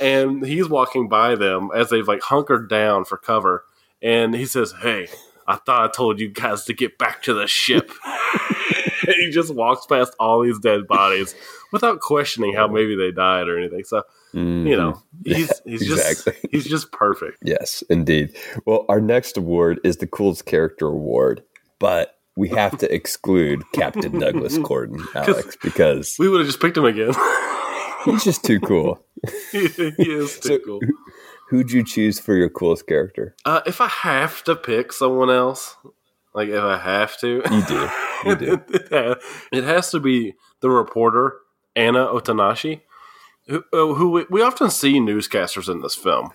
[0.00, 3.64] And he's walking by them as they've like hunkered down for cover
[4.00, 5.08] and he says, "Hey,
[5.46, 7.90] I thought I told you guys to get back to the ship."
[9.16, 11.34] he just walks past all these dead bodies
[11.72, 13.84] without questioning how maybe they died or anything.
[13.84, 14.02] So
[14.32, 16.32] you know, he's he's exactly.
[16.32, 17.38] just he's just perfect.
[17.42, 18.36] Yes, indeed.
[18.66, 21.42] Well, our next award is the coolest character award,
[21.78, 26.76] but we have to exclude Captain Douglas Gordon, Alex, because We would have just picked
[26.76, 27.12] him again.
[28.04, 29.04] he's just too cool.
[29.50, 30.80] he, he is too So- cool.
[31.50, 33.34] Who'd you choose for your coolest character?
[33.46, 35.74] Uh, if I have to pick someone else,
[36.34, 37.88] like if I have to, You do.
[38.26, 38.60] You do.
[39.50, 41.38] it has to be the reporter
[41.78, 42.80] Anna Otonashi,
[43.46, 46.32] who, uh, who we, we often see newscasters in this film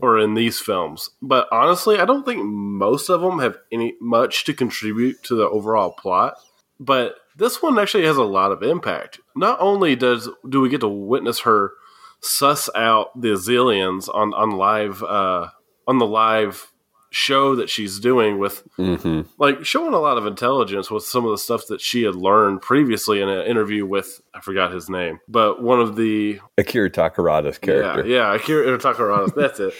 [0.00, 4.44] or in these films, but honestly, I don't think most of them have any much
[4.44, 6.34] to contribute to the overall plot.
[6.80, 9.20] But this one actually has a lot of impact.
[9.36, 11.72] Not only does do we get to witness her
[12.20, 15.48] suss out the Xiliens on on live uh,
[15.86, 16.71] on the live
[17.12, 21.30] show that she's doing with hmm like showing a lot of intelligence with some of
[21.30, 25.20] the stuff that she had learned previously in an interview with I forgot his name,
[25.28, 28.06] but one of the Akira Takarada's character.
[28.06, 29.74] yeah yeah Akira Takarada that's it.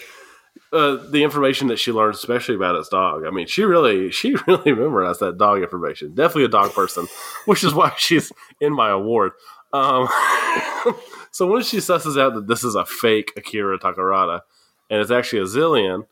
[0.71, 3.25] Uh, the information that she learned, especially about his dog.
[3.27, 6.15] I mean, she really, she really memorized that dog information.
[6.15, 7.07] Definitely a dog person,
[7.45, 9.33] which is why she's in my award.
[9.71, 10.07] Um,
[11.31, 14.41] so when she susses out that this is a fake Akira Takarada
[14.89, 16.05] and it's actually a Xilien,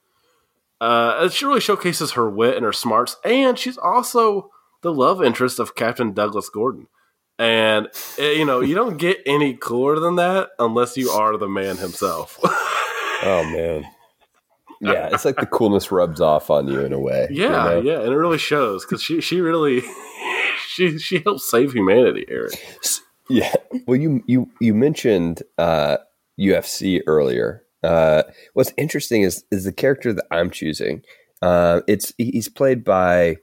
[0.82, 4.50] uh, it really showcases her wit and her smarts, and she's also
[4.82, 6.88] the love interest of Captain Douglas Gordon.
[7.38, 11.48] And eh, you know, you don't get any cooler than that unless you are the
[11.48, 12.39] man himself.
[13.24, 13.86] Oh man.
[14.82, 17.28] Yeah, it's like the coolness rubs off on you in a way.
[17.30, 17.82] you yeah, know?
[17.82, 19.84] yeah, and it really shows because she she really
[20.67, 22.54] she she helps save humanity, Eric.
[23.30, 23.54] Yeah.
[23.86, 25.98] Well, you you you mentioned uh,
[26.39, 27.63] UFC earlier.
[27.84, 31.04] Uh, what's interesting is is the character that I'm choosing.
[31.41, 33.38] Uh, it's he's played by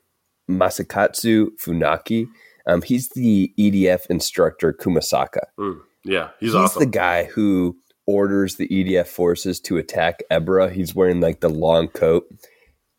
[0.49, 2.29] Masakatsu Funaki.
[2.67, 5.41] Um, he's the EDF instructor Kumasaka.
[5.59, 6.81] Mm, yeah, he's, He's, awesome.
[6.81, 10.73] the guy who orders the EDF forces to attack Ebirah.
[10.73, 12.27] He's wearing like the long coat.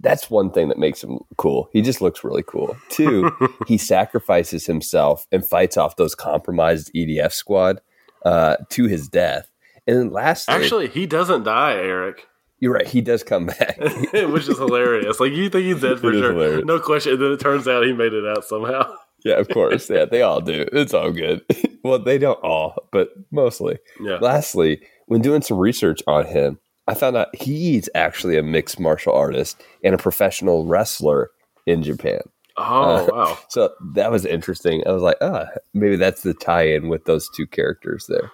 [0.02, 1.69] That's one thing that makes him cool.
[1.73, 2.78] He just looks really cool.
[2.89, 3.32] Two,
[3.67, 7.82] he sacrifices himself and fights off those compromised EDF squad
[8.23, 9.49] uh, to his death.
[9.89, 12.28] And then lastly, Actually, he doesn't die, Eric,
[12.60, 12.86] you're right.
[12.86, 13.80] He does come back.
[14.13, 15.19] which is hilarious.
[15.19, 16.65] Like you think he's dead for sure, hilarious.
[16.65, 17.13] no question.
[17.13, 18.93] And then it turns out he made it out somehow.
[19.25, 19.89] yeah, of course.
[19.89, 20.67] Yeah, they all do.
[20.73, 21.43] It's all good.
[21.84, 23.80] well, they don't all, but mostly.
[23.99, 28.80] Yeah, Lastly, when doing some research on him, I found out he's actually a mixed
[28.80, 31.32] martial artist and a professional wrestler
[31.65, 32.21] in Japan.
[32.60, 33.38] Oh Uh, wow.
[33.50, 34.84] So that was interesting.
[34.86, 38.32] I was like, ah, maybe that's the tie-in with those two characters there.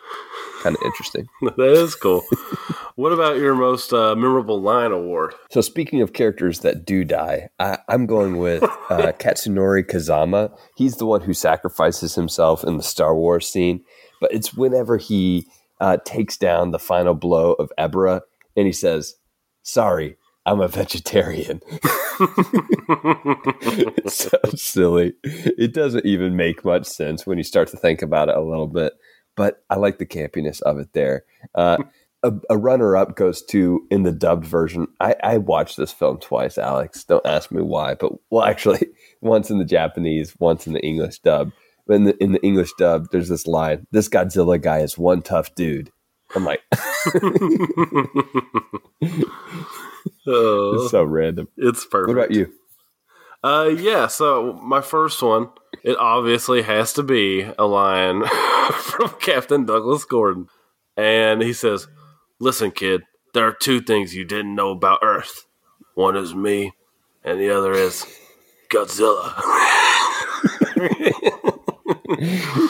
[0.63, 1.27] Kind of interesting.
[1.41, 2.23] that is cool.
[2.95, 5.35] what about your most uh, memorable line award?
[5.51, 10.51] So speaking of characters that do die, I, I'm going with uh, Katsunori Kazama.
[10.75, 13.83] He's the one who sacrifices himself in the Star Wars scene,
[14.19, 15.45] but it's whenever he
[15.79, 18.21] uh, takes down the final blow of Ebirah,
[18.57, 19.15] and he says,
[19.61, 21.62] "Sorry, I'm a vegetarian."
[23.97, 25.13] it's so silly.
[25.23, 28.67] It doesn't even make much sense when you start to think about it a little
[28.67, 28.93] bit,
[29.36, 31.25] but I like the campiness of it there.
[31.53, 31.77] Uh,
[32.23, 34.88] a, a runner up goes to in the dubbed version.
[34.99, 37.03] I, I watched this film twice, Alex.
[37.03, 38.88] Don't ask me why, but well, actually,
[39.21, 41.51] once in the Japanese, once in the English dub.
[41.88, 45.21] But in the in the English dub, there's this line: "This Godzilla guy is one
[45.21, 45.91] tough dude."
[46.34, 46.62] I'm like,
[50.27, 51.47] Oh, it's so random.
[51.57, 52.07] it's perfect.
[52.15, 52.51] What about you?
[53.43, 54.07] Uh, yeah.
[54.07, 55.49] So my first one,
[55.83, 58.23] it obviously has to be a line
[58.73, 60.47] from Captain Douglas Gordon,
[60.97, 61.88] and he says,
[62.39, 65.45] "Listen, kid, there are two things you didn't know about Earth.
[65.93, 66.73] One is me,
[67.23, 68.05] and the other is
[68.71, 69.33] Godzilla."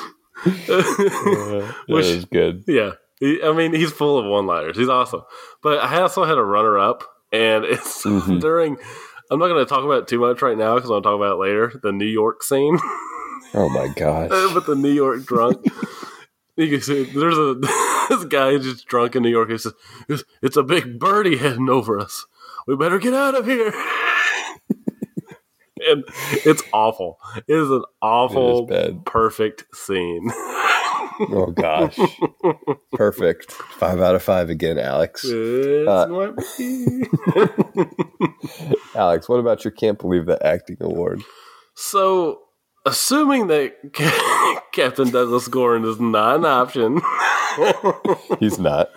[1.88, 2.63] Which- is good.
[2.68, 2.91] Yeah.
[3.22, 4.78] I mean, he's full of one liners.
[4.78, 5.22] He's awesome.
[5.63, 8.40] But I also had a runner up, and it's Mhm.
[8.42, 8.78] during.
[9.32, 11.34] I'm not going to talk about it too much right now because I'll talk about
[11.34, 11.74] it later.
[11.82, 12.78] The New York scene,
[13.56, 14.30] Oh my gosh!
[14.54, 15.66] but the New York drunk.
[16.58, 17.56] You can see there's a
[18.08, 19.50] this guy just drunk in New York.
[19.50, 19.74] He says,
[20.08, 22.26] "It's, it's a big birdie heading over us.
[22.66, 23.74] We better get out of here."
[25.86, 26.06] and
[26.46, 27.20] it's awful.
[27.36, 28.68] It is an awful,
[29.06, 30.32] perfect scene.
[31.19, 31.97] Oh gosh,
[32.93, 33.51] perfect.
[33.51, 35.23] Five out of five again, Alex.
[35.25, 36.08] Uh.
[38.95, 41.21] Alex, what about your can't believe that acting award?
[41.75, 42.39] so,
[42.86, 43.73] assuming that
[44.73, 47.01] Captain Douglas Gordon is not an option,
[48.39, 48.89] He's not.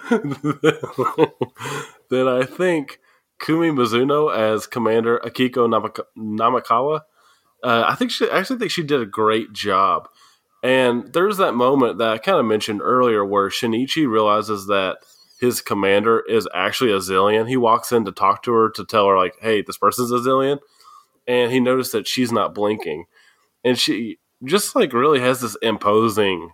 [2.11, 2.99] then I think
[3.41, 7.03] Kumi Mizuno as Commander Akiko Namaka- Namakawa.
[7.63, 10.09] Uh, I think she I actually think she did a great job.
[10.63, 14.99] And there's that moment that I kind of mentioned earlier where Shinichi realizes that
[15.41, 17.49] his commander is actually a Xilien.
[17.49, 20.17] He walks in to talk to her to tell her like, "Hey, this person's a
[20.19, 20.59] Xilien,"
[21.29, 23.05] and he noticed that she's not blinking,
[23.65, 26.51] and she just like really has this imposing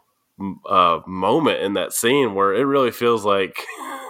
[0.68, 3.64] uh, moment in that scene where it really feels like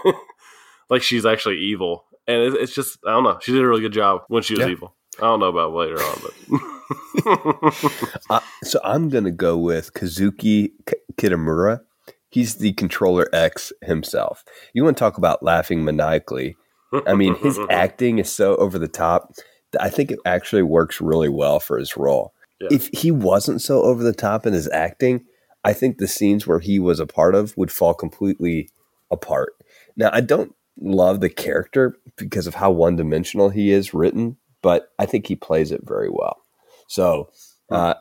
[0.91, 3.39] like she's actually evil, and it's just I don't know.
[3.41, 4.69] She did a really good job when she was Yeah.
[4.73, 4.95] evil.
[5.19, 6.61] I don't know about later on, but
[8.31, 11.81] Uh, so I'm going to go with Kazuki K- Kitamura.
[12.29, 14.45] He's the controller X himself.
[14.75, 16.57] You want to talk about laughing maniacally?
[17.07, 19.33] I mean, his acting is so over the top.
[19.73, 22.33] that I think it actually works really well for his role.
[22.61, 22.69] Yeah.
[22.71, 25.25] If he wasn't so over the top in his acting,
[25.65, 28.69] I think the scenes where he was a part of would fall completely
[29.11, 29.55] apart.
[29.97, 34.89] Now, I don't love the character because of how one dimensional he is written, but
[34.99, 36.39] I think he plays it very well.
[36.89, 37.29] So,
[37.71, 37.95] uh,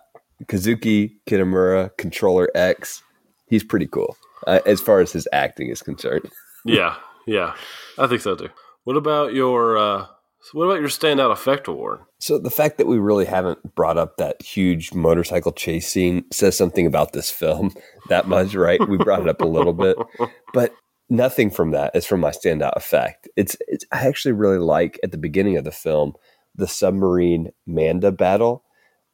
[0.45, 3.03] Kazuki Kitamura, Controller X,
[3.47, 4.15] he's pretty cool
[4.47, 6.31] uh, as far as his acting is concerned.
[6.65, 6.95] yeah,
[7.27, 7.53] yeah,
[7.97, 8.49] I think so too.
[8.85, 10.05] What about your uh,
[10.53, 11.99] what about your standout effect award?
[12.19, 16.57] So the fact that we really haven't brought up that huge motorcycle chase scene says
[16.57, 17.73] something about this film
[18.09, 18.79] that much, right?
[18.87, 19.97] We brought it up a little bit,
[20.53, 20.73] but
[21.09, 23.27] nothing from that is from my standout effect.
[23.35, 26.13] It's, it's I actually really like at the beginning of the film
[26.55, 28.63] the submarine Manda battle.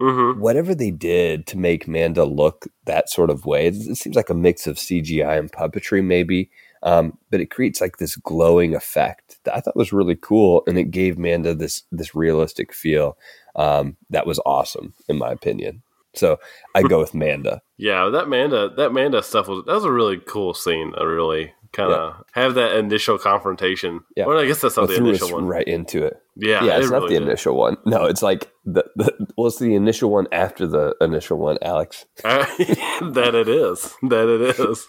[0.02, 0.40] Mm-hmm.
[0.40, 4.30] Whatever they did to make Manda look that sort of way, it, it seems like
[4.30, 6.50] a mix of CGI and puppetry, maybe.
[6.84, 10.78] Um, but it creates like this glowing effect that I thought was really cool, and
[10.78, 13.18] it gave Manda this this realistic feel
[13.56, 15.82] um, that was awesome, in my opinion.
[16.16, 16.40] So
[16.76, 17.62] I go with Manda.
[17.78, 20.94] Yeah, that Manda that Manda stuff was that was a really cool scene.
[20.98, 24.02] I really kind of have that initial confrontation.
[24.16, 24.26] Yeah.
[24.26, 25.46] Well, I guess that's not But the initial one.
[25.46, 26.22] right into it.
[26.36, 27.28] Yeah, Yeah, it it's not really the did.
[27.28, 27.78] initial one.
[27.86, 32.06] No, it's like the, the well, it's the initial one after the initial one, Alex.
[32.24, 33.94] that it is.
[34.04, 34.88] That it is.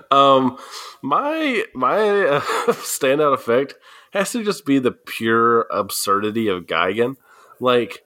[0.10, 0.58] um,
[1.02, 2.40] my my uh,
[2.72, 3.74] standout effect
[4.12, 7.16] has to just be the pure absurdity of Gigan.
[7.60, 8.04] Like,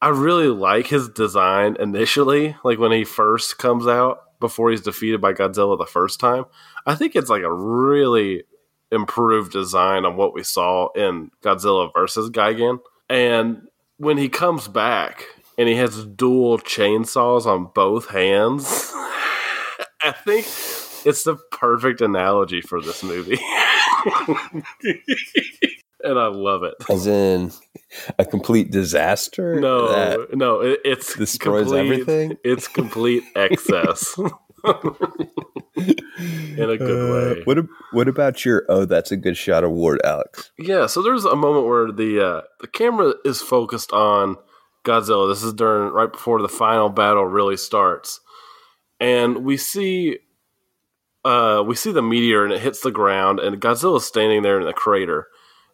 [0.00, 2.56] I really like his design initially.
[2.64, 6.44] Like when he first comes out before he's defeated by Godzilla the first time.
[6.84, 8.44] I think it's like a really
[8.90, 12.80] improved design on what we saw in Godzilla versus Gigan.
[13.08, 15.24] And when he comes back
[15.56, 18.92] and he has dual chainsaws on both hands,
[20.02, 20.44] I think
[21.06, 23.38] it's the perfect analogy for this movie.
[26.02, 26.74] and I love it.
[26.90, 27.52] As in
[28.18, 29.60] a complete disaster.
[29.60, 32.36] No, no, it, it's destroys complete, everything.
[32.44, 34.18] It's complete excess.
[35.78, 37.42] In a good Uh, way.
[37.44, 37.58] What
[37.92, 40.52] What about your "Oh, that's a good shot" award, Alex?
[40.58, 44.36] Yeah, so there's a moment where the uh, the camera is focused on
[44.84, 45.28] Godzilla.
[45.32, 48.20] This is during right before the final battle really starts,
[49.00, 50.18] and we see
[51.24, 54.66] uh, we see the meteor and it hits the ground, and Godzilla's standing there in
[54.66, 55.26] the crater.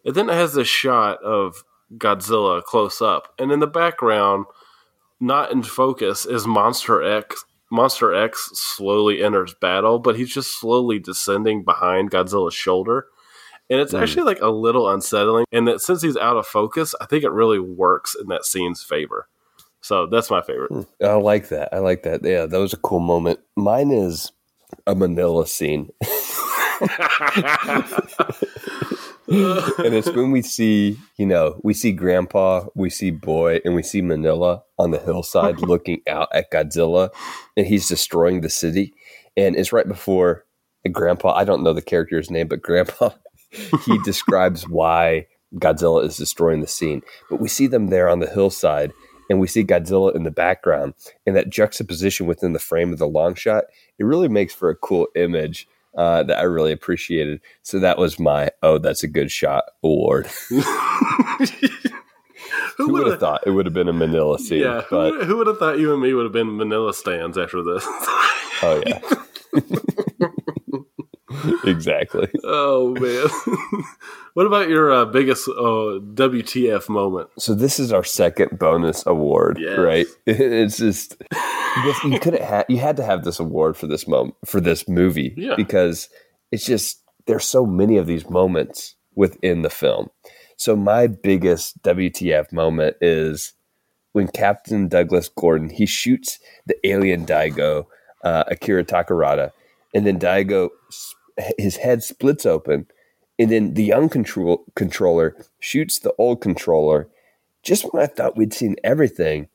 [0.05, 1.63] And then it has this shot of
[1.97, 4.45] Godzilla close up, and in the background,
[5.19, 7.43] not in focus, is Monster X.
[7.71, 13.07] Monster X slowly enters battle, but he's just slowly descending behind Godzilla's shoulder
[13.71, 14.01] and it's Mm.
[14.01, 15.45] actually like a little unsettling.
[15.51, 18.81] And that since he's out of focus, I think it really works in that scene's
[18.81, 19.27] favor.
[19.81, 20.87] So that's my favorite.
[21.03, 21.69] I like that.
[21.71, 22.23] I like that.
[22.23, 23.39] Yeah, that was a cool moment.
[23.55, 24.31] Mine is
[24.87, 25.91] a Minilla scene,
[29.29, 33.83] and it's when we see, you know, we see Grandpa, we see Boy, and we
[33.83, 37.09] see Minilla on the hillside looking out at Godzilla,
[37.55, 38.93] and he's destroying the city.
[39.37, 40.45] And it's right before
[40.91, 41.33] Grandpa.
[41.33, 43.11] I don't know the character's name, but Grandpa
[43.85, 47.01] he describes why Godzilla is destroying the scene.
[47.29, 48.91] But we see them there on the hillside,
[49.29, 50.93] and we see Godzilla in the background,
[51.25, 53.65] and that juxtaposition within the frame of the long shot,
[53.97, 55.67] it really makes for a cool image
[55.97, 57.41] uh, that I really appreciated.
[57.61, 60.27] So that was my oh, that's a good shot award.
[62.77, 64.61] Who would have thought it would have been a Minilla scene?
[64.61, 67.37] Yeah, but who, who would have thought you and me would have been Minilla stands
[67.37, 67.83] after this?
[68.63, 69.01] oh yeah,
[71.65, 72.27] exactly.
[72.45, 73.27] oh man,
[74.33, 77.29] what about your uh, biggest uh, WTF moment?
[77.37, 79.77] So this is our second bonus award, Yes.
[79.77, 80.07] right?
[80.25, 81.18] It's just
[81.85, 84.87] this, you couldn't have you had to have this award for this moment for this
[84.87, 85.55] movie Yeah.
[85.55, 86.09] because
[86.51, 90.09] it's just there's so many of these moments within the film.
[90.57, 93.53] So my biggest WTF moment is
[94.13, 97.85] when Captain Douglas Gordon he shoots the alien Daigo
[98.23, 99.51] uh, Akira Takarada,
[99.93, 100.69] and then Daigo
[101.57, 102.87] his head splits open,
[103.37, 107.07] and then the young control controller shoots the old controller.
[107.63, 109.47] Just when I thought we'd seen everything,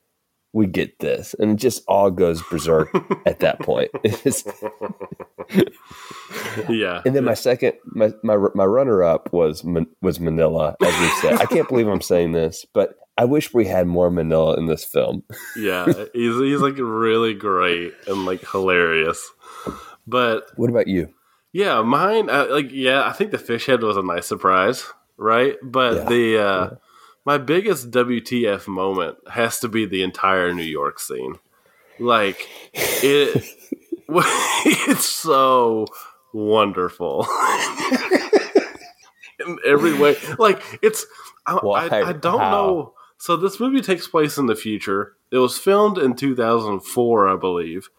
[0.55, 2.89] we get this, and it just all goes berserk
[3.27, 3.91] at that point.
[6.69, 9.63] Yeah, and then my second, my my, my runner up was
[10.01, 11.33] was Minilla, as we said.
[11.41, 14.83] I can't believe I'm saying this, but I wish we had more Minilla in this
[14.83, 15.23] film.
[15.55, 19.29] yeah, he's he's like really great and like hilarious.
[20.07, 21.13] But What about you?
[21.53, 24.85] yeah, mine uh, like yeah, I think the fish head was a nice surprise,
[25.17, 25.55] right?
[25.61, 26.03] But Yeah.
[26.05, 26.69] the uh,
[27.25, 31.35] my biggest WTF moment has to be the entire New York scene.
[31.99, 32.47] Like
[32.77, 33.43] it,
[34.09, 35.87] it's so
[36.33, 37.25] wonderful
[39.39, 40.15] in every way.
[40.37, 41.05] Like it's
[41.45, 41.59] I?
[41.63, 42.51] I, I don't How?
[42.51, 42.93] know.
[43.17, 45.15] So this movie takes place in the future.
[45.31, 47.89] It was filmed in 2004, I believe,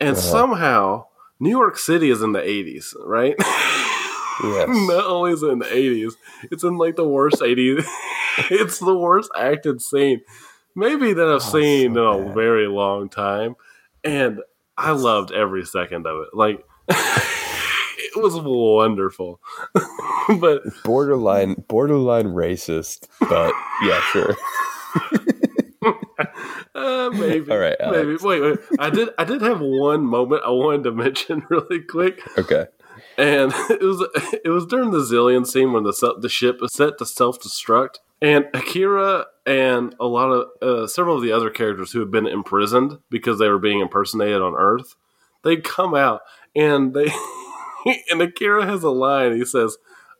[0.00, 0.20] and Uh-huh.
[0.20, 1.06] somehow
[1.38, 3.34] New York City is in the 80s, right?
[4.42, 4.68] Yes.
[4.70, 6.12] Not only is it in the 80s,
[6.50, 7.84] it's in like the worst 80s.
[8.50, 10.22] it's the worst acted scene,
[10.74, 13.54] maybe that I've seen Oh, so in a very long time,
[14.02, 14.40] and
[14.76, 16.28] I loved every second of it.
[16.34, 19.40] Like it was wonderful,
[20.40, 24.34] but borderline borderline racist, but yeah, sure.
[26.74, 27.50] Uh, maybe.
[27.50, 28.16] All right, maybe.
[28.16, 28.58] Wait, wait.
[28.78, 29.10] I did.
[29.18, 32.66] I did have one moment I wanted to mention really quick, Okay.
[33.16, 34.06] And it was
[34.44, 37.96] it was during the Xilien scene when the the ship is set to self destruct,
[38.20, 42.26] and Akira and a lot of uh, several of the other characters who had been
[42.26, 44.96] imprisoned because they were being impersonated on Earth,
[45.42, 46.22] they come out
[46.56, 47.12] and they
[48.10, 49.36] and Akira has a line.
[49.36, 49.76] He says,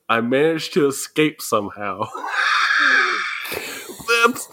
[0.09, 2.09] "I managed to escape somehow."
[4.26, 4.49] That's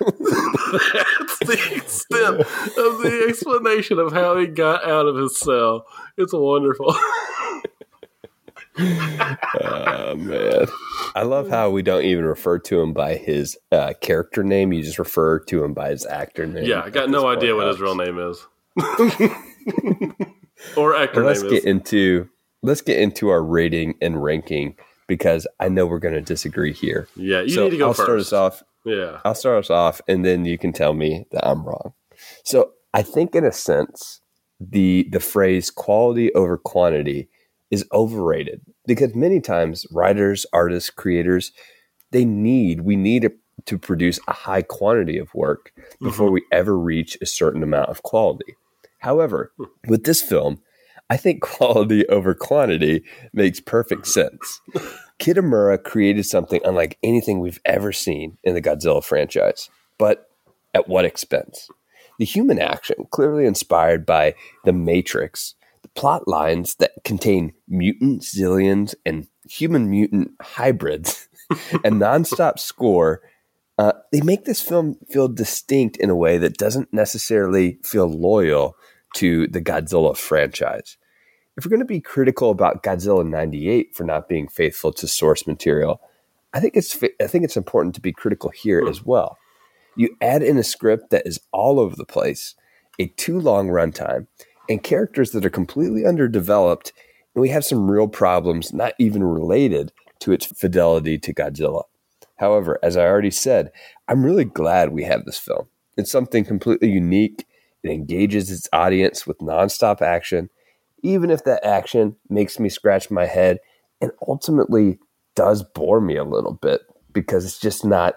[0.00, 5.86] that's the extent of the explanation of how he got out of his cell.
[6.16, 6.94] It's wonderful.
[9.62, 10.66] Oh man,
[11.14, 14.72] I love how we don't even refer to him by his uh, character name.
[14.72, 16.64] You just refer to him by his actor name.
[16.64, 18.46] yeah, I got no idea what his real name is.
[20.76, 21.64] or actor But let's name get is.
[21.64, 22.28] into
[22.62, 24.76] let's get into our rating and ranking
[25.06, 27.08] because I know we're going to disagree here.
[27.16, 28.06] Yeah, you so need to go I'll first.
[28.06, 28.62] start us off.
[28.84, 29.20] Yeah.
[29.24, 31.92] I'll start us off, and then you can tell me that I'm wrong.
[32.44, 34.20] So I think, in a sense,
[34.58, 37.28] the the phrase "quality over quantity"
[37.70, 41.52] is overrated because many times writers, artists, creators,
[42.10, 43.30] they need we need
[43.66, 46.34] to produce a high quantity of work before mm-hmm.
[46.34, 48.56] we ever reach a certain amount of quality.
[48.98, 49.64] However, hmm.
[49.88, 50.60] with this film,
[51.08, 54.60] I think quality over quantity makes perfect sense.
[55.18, 59.68] Kitamura created something unlike anything we've ever seen in the Godzilla franchise,
[59.98, 60.30] but
[60.74, 61.68] at what expense?
[62.18, 65.54] The human action, clearly inspired by The Matrix,
[65.94, 71.28] plot lines that contain mutant Xiliens and human mutant hybrids,
[71.84, 73.22] and nonstop score,
[73.78, 78.76] uh, they make this film feel distinct in a way that doesn't necessarily feel loyal
[79.14, 80.96] to the Godzilla franchise
[81.60, 85.46] if we're going to be critical about Godzilla 98 for not being faithful to source
[85.46, 86.00] material,
[86.54, 89.36] I think it's I think it's important to be critical here as well.
[89.94, 92.54] You add in a script that is all over the place,
[92.98, 94.26] a too long runtime,
[94.70, 96.94] and characters that are completely underdeveloped,
[97.34, 101.82] and we have some real problems not even related to its fidelity to Godzilla.
[102.36, 103.70] However, as I already said,
[104.08, 105.66] I'm really glad we have this film.
[105.98, 107.46] It's something completely unique.
[107.82, 110.48] It engages its audience with nonstop action
[111.02, 113.58] even if that action makes me scratch my head
[114.00, 114.98] and ultimately
[115.34, 118.16] does bore me a little bit because it's just not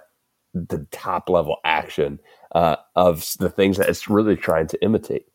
[0.54, 2.20] the top level action
[2.54, 5.26] uh, of the things that it's really trying to imitate.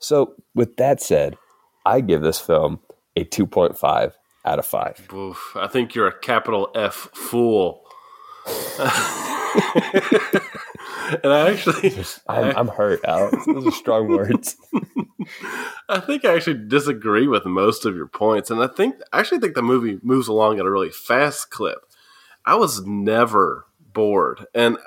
[0.00, 1.36] So, with that said,
[1.84, 2.80] I give this film
[3.16, 5.08] a 2.5 out of 5.
[5.12, 7.82] Oof, I think you're a capital F fool.
[11.22, 11.92] and I actually,
[12.28, 13.44] I'm, I'm hurt, Alex.
[13.46, 14.56] Those are strong words.
[15.88, 19.40] I think I actually disagree with most of your points, and I think I actually
[19.40, 21.78] think the movie moves along at a really fast clip.
[22.46, 24.78] I was never bored, and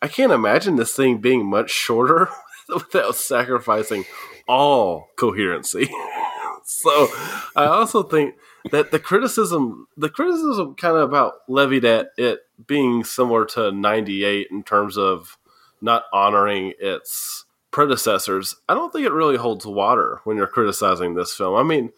[0.00, 2.30] I can't imagine this thing being much shorter
[2.68, 4.06] without sacrificing
[4.48, 5.90] all coherency.
[6.64, 7.08] so
[7.56, 8.34] I also think
[8.70, 14.48] that the criticism the criticism kind of about levied at it being similar to 98
[14.50, 15.36] in terms of
[15.80, 21.34] not honoring its predecessors, I don't think it really holds water when you're criticizing this
[21.34, 21.56] film.
[21.56, 21.90] I mean,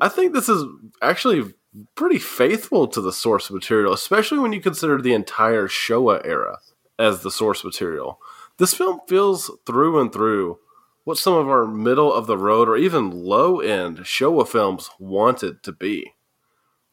[0.00, 0.64] I think this is
[1.00, 1.52] actually
[1.94, 6.58] pretty faithful to the source material, especially when you consider the entire Showa era
[6.98, 8.20] as the source material.
[8.58, 10.58] This film feels through and through
[11.04, 15.62] what some of our middle of the road or even low end Showa films wanted
[15.64, 16.14] to be.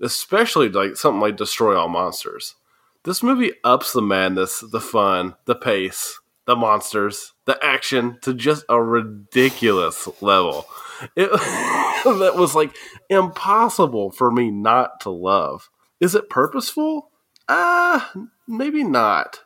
[0.02, 2.56] Especially like something like Destroy All Monsters.
[3.04, 8.66] This movie ups the madness, the fun, the pace, the monsters, the action to just
[8.70, 10.66] a ridiculous level.
[11.16, 11.30] It
[12.04, 12.76] that was like
[13.10, 15.70] impossible for me not to love.
[16.00, 17.12] Is it purposeful?
[17.48, 19.42] Ah, uh, maybe not.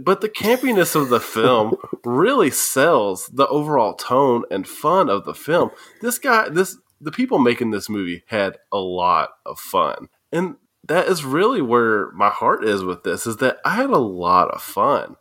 [0.00, 5.34] But the campiness of the film really sells the overall tone and fun of the
[5.34, 5.70] film.
[6.00, 10.08] This guy, this the people making this movie had a lot of fun.
[10.30, 13.98] And that is really where my heart is with this is that I had a
[13.98, 15.16] lot of fun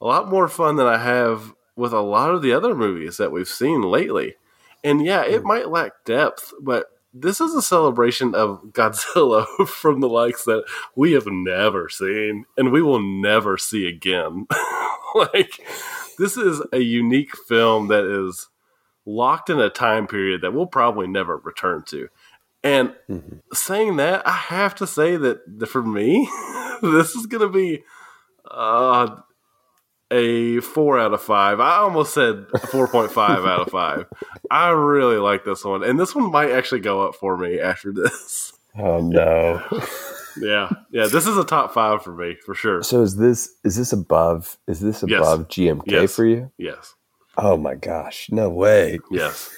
[0.00, 3.32] a lot more fun than I have with a lot of the other movies that
[3.32, 4.34] we've seen lately.
[4.84, 5.48] And yeah, it hmm.
[5.48, 11.12] might lack depth, but this is a celebration of Godzilla from the likes that we
[11.12, 14.46] have never seen and we will never see again.
[15.14, 15.60] like,
[16.18, 18.48] this is a unique film that is
[19.06, 22.08] locked in a time period that we'll probably never return to.
[22.62, 23.38] And mm-hmm.
[23.52, 26.28] saying that, I have to say that for me,
[26.82, 27.84] this is going to be
[28.50, 29.16] uh,
[30.10, 31.60] a four out of five.
[31.60, 34.06] I almost said four point five out of five.
[34.50, 37.92] I really like this one, and this one might actually go up for me after
[37.92, 38.52] this.
[38.80, 39.60] Oh no!
[40.40, 41.08] yeah, yeah.
[41.08, 42.80] This is a top five for me for sure.
[42.84, 45.48] So is this is this above is this above yes.
[45.48, 46.14] GMK yes.
[46.14, 46.52] for you?
[46.58, 46.94] Yes.
[47.36, 48.28] Oh my gosh!
[48.30, 49.00] No way.
[49.10, 49.50] Yes.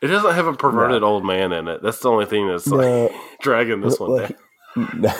[0.00, 1.08] It doesn't have a perverted no.
[1.08, 1.82] old man in it.
[1.82, 3.12] That's the only thing that's like
[3.42, 4.36] dragging this one like,
[4.76, 5.14] down.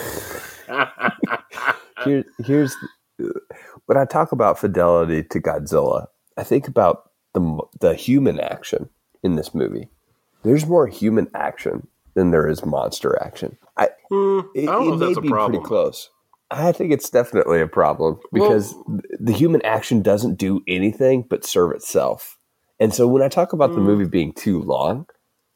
[2.03, 2.75] Here, here's
[3.89, 6.05] when I talk about fidelity to Godzilla,
[6.37, 8.87] I think about the the human action
[9.23, 9.89] in this movie.
[10.43, 13.57] There's more human action than there is monster action.
[13.77, 16.11] I, mm, it, I it may be pretty close.
[16.51, 21.43] I think it's definitely a problem because well, the human action doesn't do anything but
[21.43, 22.37] serve itself.
[22.79, 25.07] And so when I talk about mm, the movie being too long,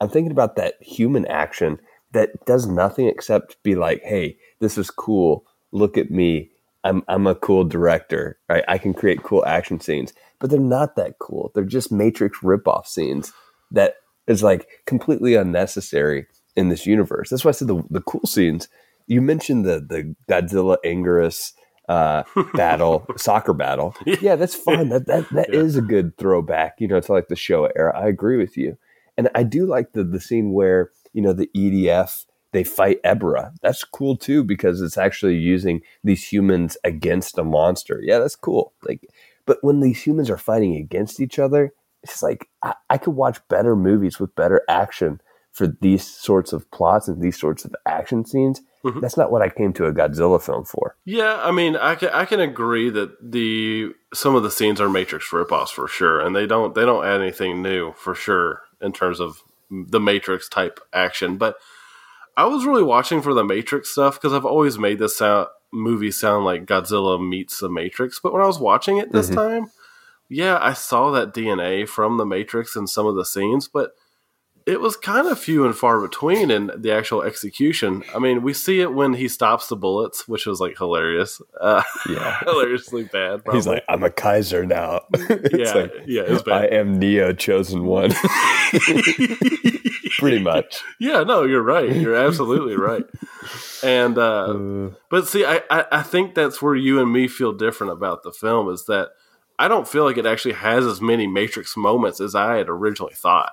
[0.01, 1.77] I'm thinking about that human action
[2.13, 5.45] that does nothing except be like, "Hey, this is cool.
[5.71, 6.49] Look at me.
[6.83, 8.39] I'm I'm a cool director.
[8.49, 8.63] Right?
[8.67, 11.51] I can create cool action scenes, but they're not that cool.
[11.53, 13.31] They're just Matrix ripoff scenes
[13.71, 13.95] that
[14.27, 17.29] is like completely unnecessary in this universe.
[17.29, 18.67] That's why I said the the cool scenes.
[19.07, 21.53] You mentioned the the Godzilla Anguirus
[21.89, 22.23] uh,
[22.53, 23.95] battle, soccer battle.
[24.05, 24.89] Yeah, that's fine.
[24.89, 25.59] That that that yeah.
[25.59, 26.75] is a good throwback.
[26.79, 27.97] You know, to like the Showa era.
[27.97, 28.77] I agree with you,
[29.17, 33.53] and I do like the the scene where you know the EDF they fight Ebirah.
[33.61, 37.99] That's cool too because it's actually using these humans against a monster.
[38.01, 38.73] Yeah, that's cool.
[38.83, 39.07] Like,
[39.45, 41.73] but when these humans are fighting against each other,
[42.03, 45.19] it's like I, I could watch better movies with better action
[45.51, 48.61] for these sorts of plots and these sorts of action scenes.
[48.83, 48.99] Mm-hmm.
[48.99, 50.97] That's not what I came to a Godzilla film for.
[51.05, 54.89] Yeah, I mean, I can I can agree that the some of the scenes are
[54.89, 58.91] Matrix ripoffs for sure, and they don't they don't add anything new for sure in
[58.91, 59.41] terms of
[59.71, 61.55] the Matrix type action, but
[62.35, 66.11] I was really watching for the Matrix stuff because I've always made this sound, movie
[66.11, 68.19] sound like Godzilla meets the Matrix.
[68.19, 69.35] But when I was watching it this mm-hmm.
[69.35, 69.71] time,
[70.29, 73.93] yeah, I saw that DNA from the Matrix in some of the scenes, but
[74.65, 78.03] it was kind of few and far between in the actual execution.
[78.15, 81.41] I mean, we see it when he stops the bullets, which was like hilarious.
[81.59, 83.43] Uh, yeah, hilariously bad.
[83.45, 83.57] Probably.
[83.57, 85.01] He's like, "I'm a Kaiser now."
[85.53, 88.11] yeah, like, yeah, I am Neo, chosen one.
[90.23, 90.81] Pretty much.
[90.99, 91.93] Yeah, no, you're right.
[91.93, 93.05] You're absolutely right.
[93.83, 97.53] And uh, uh, but see, I, I I think that's where you and me feel
[97.53, 99.09] different about the film is that
[99.59, 103.13] I don't feel like it actually has as many Matrix moments as I had originally
[103.13, 103.51] thought.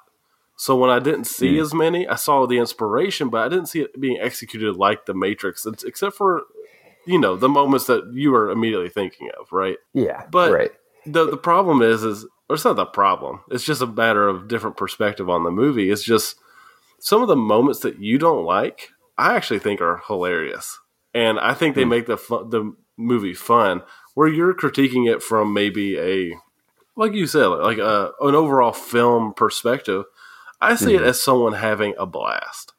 [0.57, 1.61] So when I didn't see mm.
[1.63, 5.15] as many, I saw the inspiration, but I didn't see it being executed like the
[5.15, 6.43] Matrix, except for
[7.07, 9.79] you know the moments that you were immediately thinking of, right?
[9.95, 10.71] Yeah, but right.
[11.07, 13.41] the the problem is is or it's not the problem.
[13.51, 15.89] It's just a matter of different perspective on the movie.
[15.89, 16.37] It's just
[17.01, 20.79] some of the moments that you don't like, I actually think are hilarious,
[21.13, 21.91] and I think they mm.
[21.91, 23.83] make the fun, the movie fun.
[24.15, 26.35] Where you're critiquing it from maybe a
[26.97, 30.05] like you said, like a, an overall film perspective.
[30.61, 31.05] I see mm-hmm.
[31.05, 32.75] it as someone having a blast.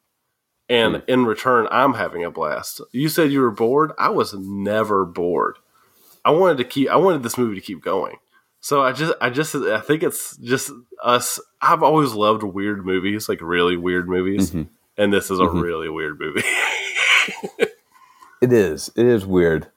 [0.68, 2.80] And mm in return, I'm having a blast.
[2.92, 3.90] You said you were bored.
[3.98, 5.58] I was never bored.
[6.24, 8.16] I wanted to keep I wanted this movie to keep going.
[8.64, 10.70] So I just I just I think it's just
[11.02, 11.38] us.
[11.60, 14.72] I've always loved weird movies, like really weird movies, Mm-hmm.
[14.96, 16.42] and this is a really weird movie.
[18.40, 18.90] It is.
[18.96, 19.68] It is weird.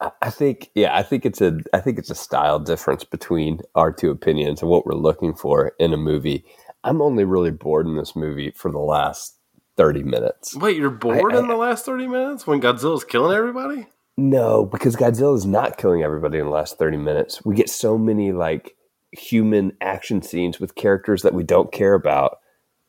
[0.00, 3.60] I- I think, yeah, I think it's a, I think it's a style difference between
[3.76, 6.44] our two opinions and what we're looking for in a movie.
[6.82, 9.36] I'm only really bored in this movie for the last
[9.76, 10.56] thirty minutes.
[10.56, 13.86] Wait, you're bored I- in the last thirty minutes when Godzilla's killing everybody?
[14.18, 17.44] No, because Godzilla is not killing everybody in the last 30 minutes.
[17.44, 18.74] We get so many like
[19.12, 22.38] human action scenes with characters that we don't care about.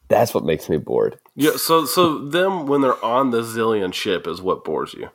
[0.08, 1.20] That's what makes me bored.
[1.36, 1.52] Yeah.
[1.58, 5.10] So so them when they're on the Xilien ship is what bores you.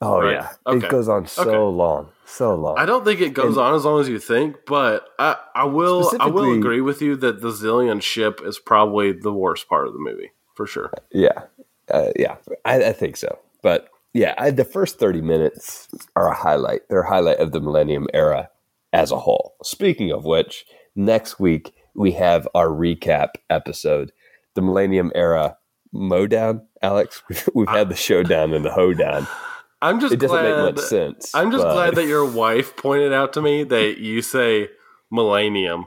[0.00, 0.34] Oh Right.
[0.34, 0.52] yeah.
[0.68, 0.86] Okay.
[0.86, 1.58] It goes on so Okay.
[1.58, 2.10] long.
[2.24, 2.78] So long.
[2.78, 6.12] I don't think it goes on as long as you think, but I, I will
[6.20, 9.94] I will agree with you that the Xilien ship is probably the worst part of
[9.94, 10.92] the movie for sure.
[11.10, 11.42] Yeah,
[11.90, 13.40] uh, yeah, I, I think so.
[13.62, 16.80] But yeah, I, the first thirty minutes are a highlight.
[16.88, 18.48] They're a highlight of the Millennium Era
[18.92, 19.54] as a whole.
[19.62, 20.64] Speaking of which,
[20.96, 24.12] next week we have our recap episode,
[24.54, 25.56] the Millennium Era
[25.92, 26.66] Mowdown.
[26.82, 29.26] Alex, we've, we've had the showdown and the hoedown.
[29.82, 31.34] I'm just It doesn't glad, make much sense.
[31.34, 34.68] I'm just but- glad that your wife pointed out to me that you say
[35.10, 35.86] millennium.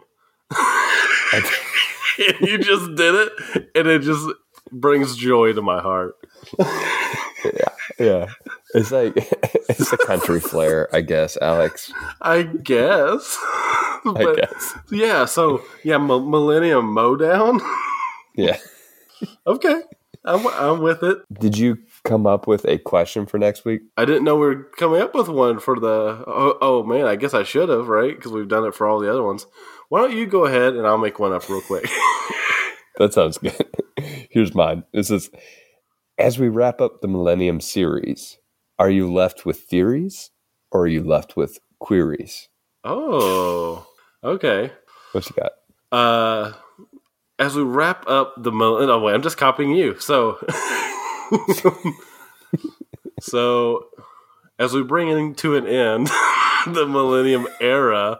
[2.41, 3.31] you just did it,
[3.75, 4.27] and it just
[4.71, 6.15] brings joy to my heart.
[6.59, 7.69] yeah,
[7.99, 9.13] it's like
[9.69, 11.91] it's a country flair, I guess, Alex.
[12.21, 13.37] I guess.
[14.05, 14.73] I guess.
[14.91, 17.61] yeah, so yeah, M- Millennium Mowdown.
[18.35, 18.57] Yeah.
[19.47, 19.81] okay,
[20.25, 21.19] I'm, I'm with it.
[21.33, 23.81] Did you come up with a question for next week?
[23.95, 26.23] I didn't know we were coming up with one for the.
[26.27, 28.15] Oh, oh man, I guess I should have, right?
[28.15, 29.45] Because we've done it for all the other ones.
[29.89, 31.89] Why don't you go ahead and I'll make one up real quick.
[32.97, 33.75] That sounds good.
[34.29, 34.83] Here's mine.
[34.93, 35.29] This is
[36.17, 38.37] as we wrap up the Millennium series,
[38.79, 40.31] are you left with theories
[40.71, 42.49] or are you left with queries?
[42.83, 43.87] oh,
[44.23, 44.71] okay.
[45.11, 45.51] What you got?
[45.91, 46.53] Uh,
[47.39, 49.99] as we wrap up the mil- no wait, I'm just copying you.
[49.99, 50.39] So,
[53.19, 53.87] so
[54.59, 56.07] as we bring in to an end
[56.67, 58.19] the Millennium Era,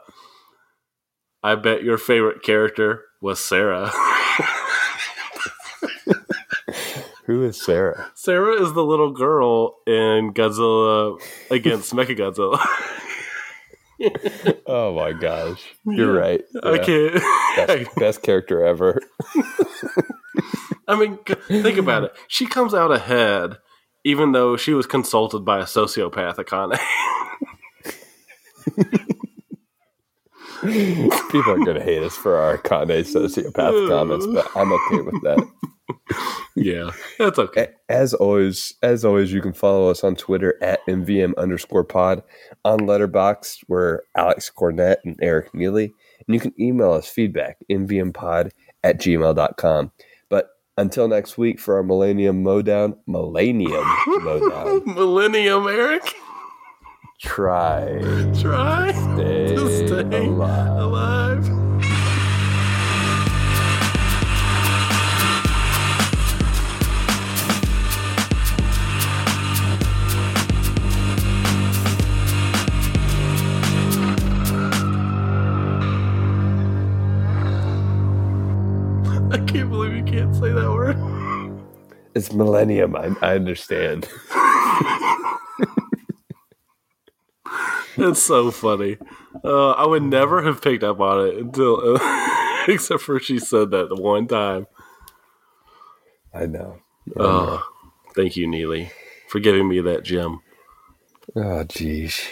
[1.42, 3.92] I bet your favorite character was Sarah.
[7.26, 8.12] Who is Sarah?
[8.16, 11.20] Sarah is the little girl in Godzilla
[11.50, 12.60] against Mechagodzilla.
[14.68, 15.64] Oh my gosh.
[15.86, 16.20] You're Yeah.
[16.20, 16.42] right.
[16.62, 16.78] Yeah.
[16.80, 17.14] can't.
[17.56, 19.00] Best, best character ever.
[20.90, 22.12] I mean, think about it.
[22.28, 23.60] She comes out ahead,
[24.04, 26.78] even though she was consulted by a sociopath, Akane.
[30.64, 35.22] People are going to hate us for our Kanye sociopath comments, but I'm okay with
[35.24, 35.48] that.
[36.56, 37.70] yeah, that's okay.
[37.90, 42.24] As always, as always, you can follow us on Twitter at MVM underscore pod.
[42.64, 45.94] On Letterboxd, we're Alex Cornett and Eric Neely.
[46.26, 48.52] And you can email us feedback, mvmpod
[48.84, 49.92] at gmail.com.
[50.30, 56.16] But until next week for our Millennium Mowdown, Millennium Mowdown, Millennium, Eric.
[57.24, 58.00] Try
[58.40, 60.78] Try stay to stay alive.
[60.78, 61.50] alive.
[79.32, 80.98] I can't believe you can't say that word.
[82.14, 84.08] It's Millennium, I, I understand.
[87.98, 88.98] It's so funny.
[89.44, 93.72] Uh, I would never have picked up on it until, uh, except for she said
[93.72, 94.66] that the one time.
[96.34, 96.80] I know.
[97.18, 97.64] Oh,
[98.16, 98.92] thank you, Neely,
[99.28, 100.42] for giving me that gem.
[101.36, 102.26] Oh, geez.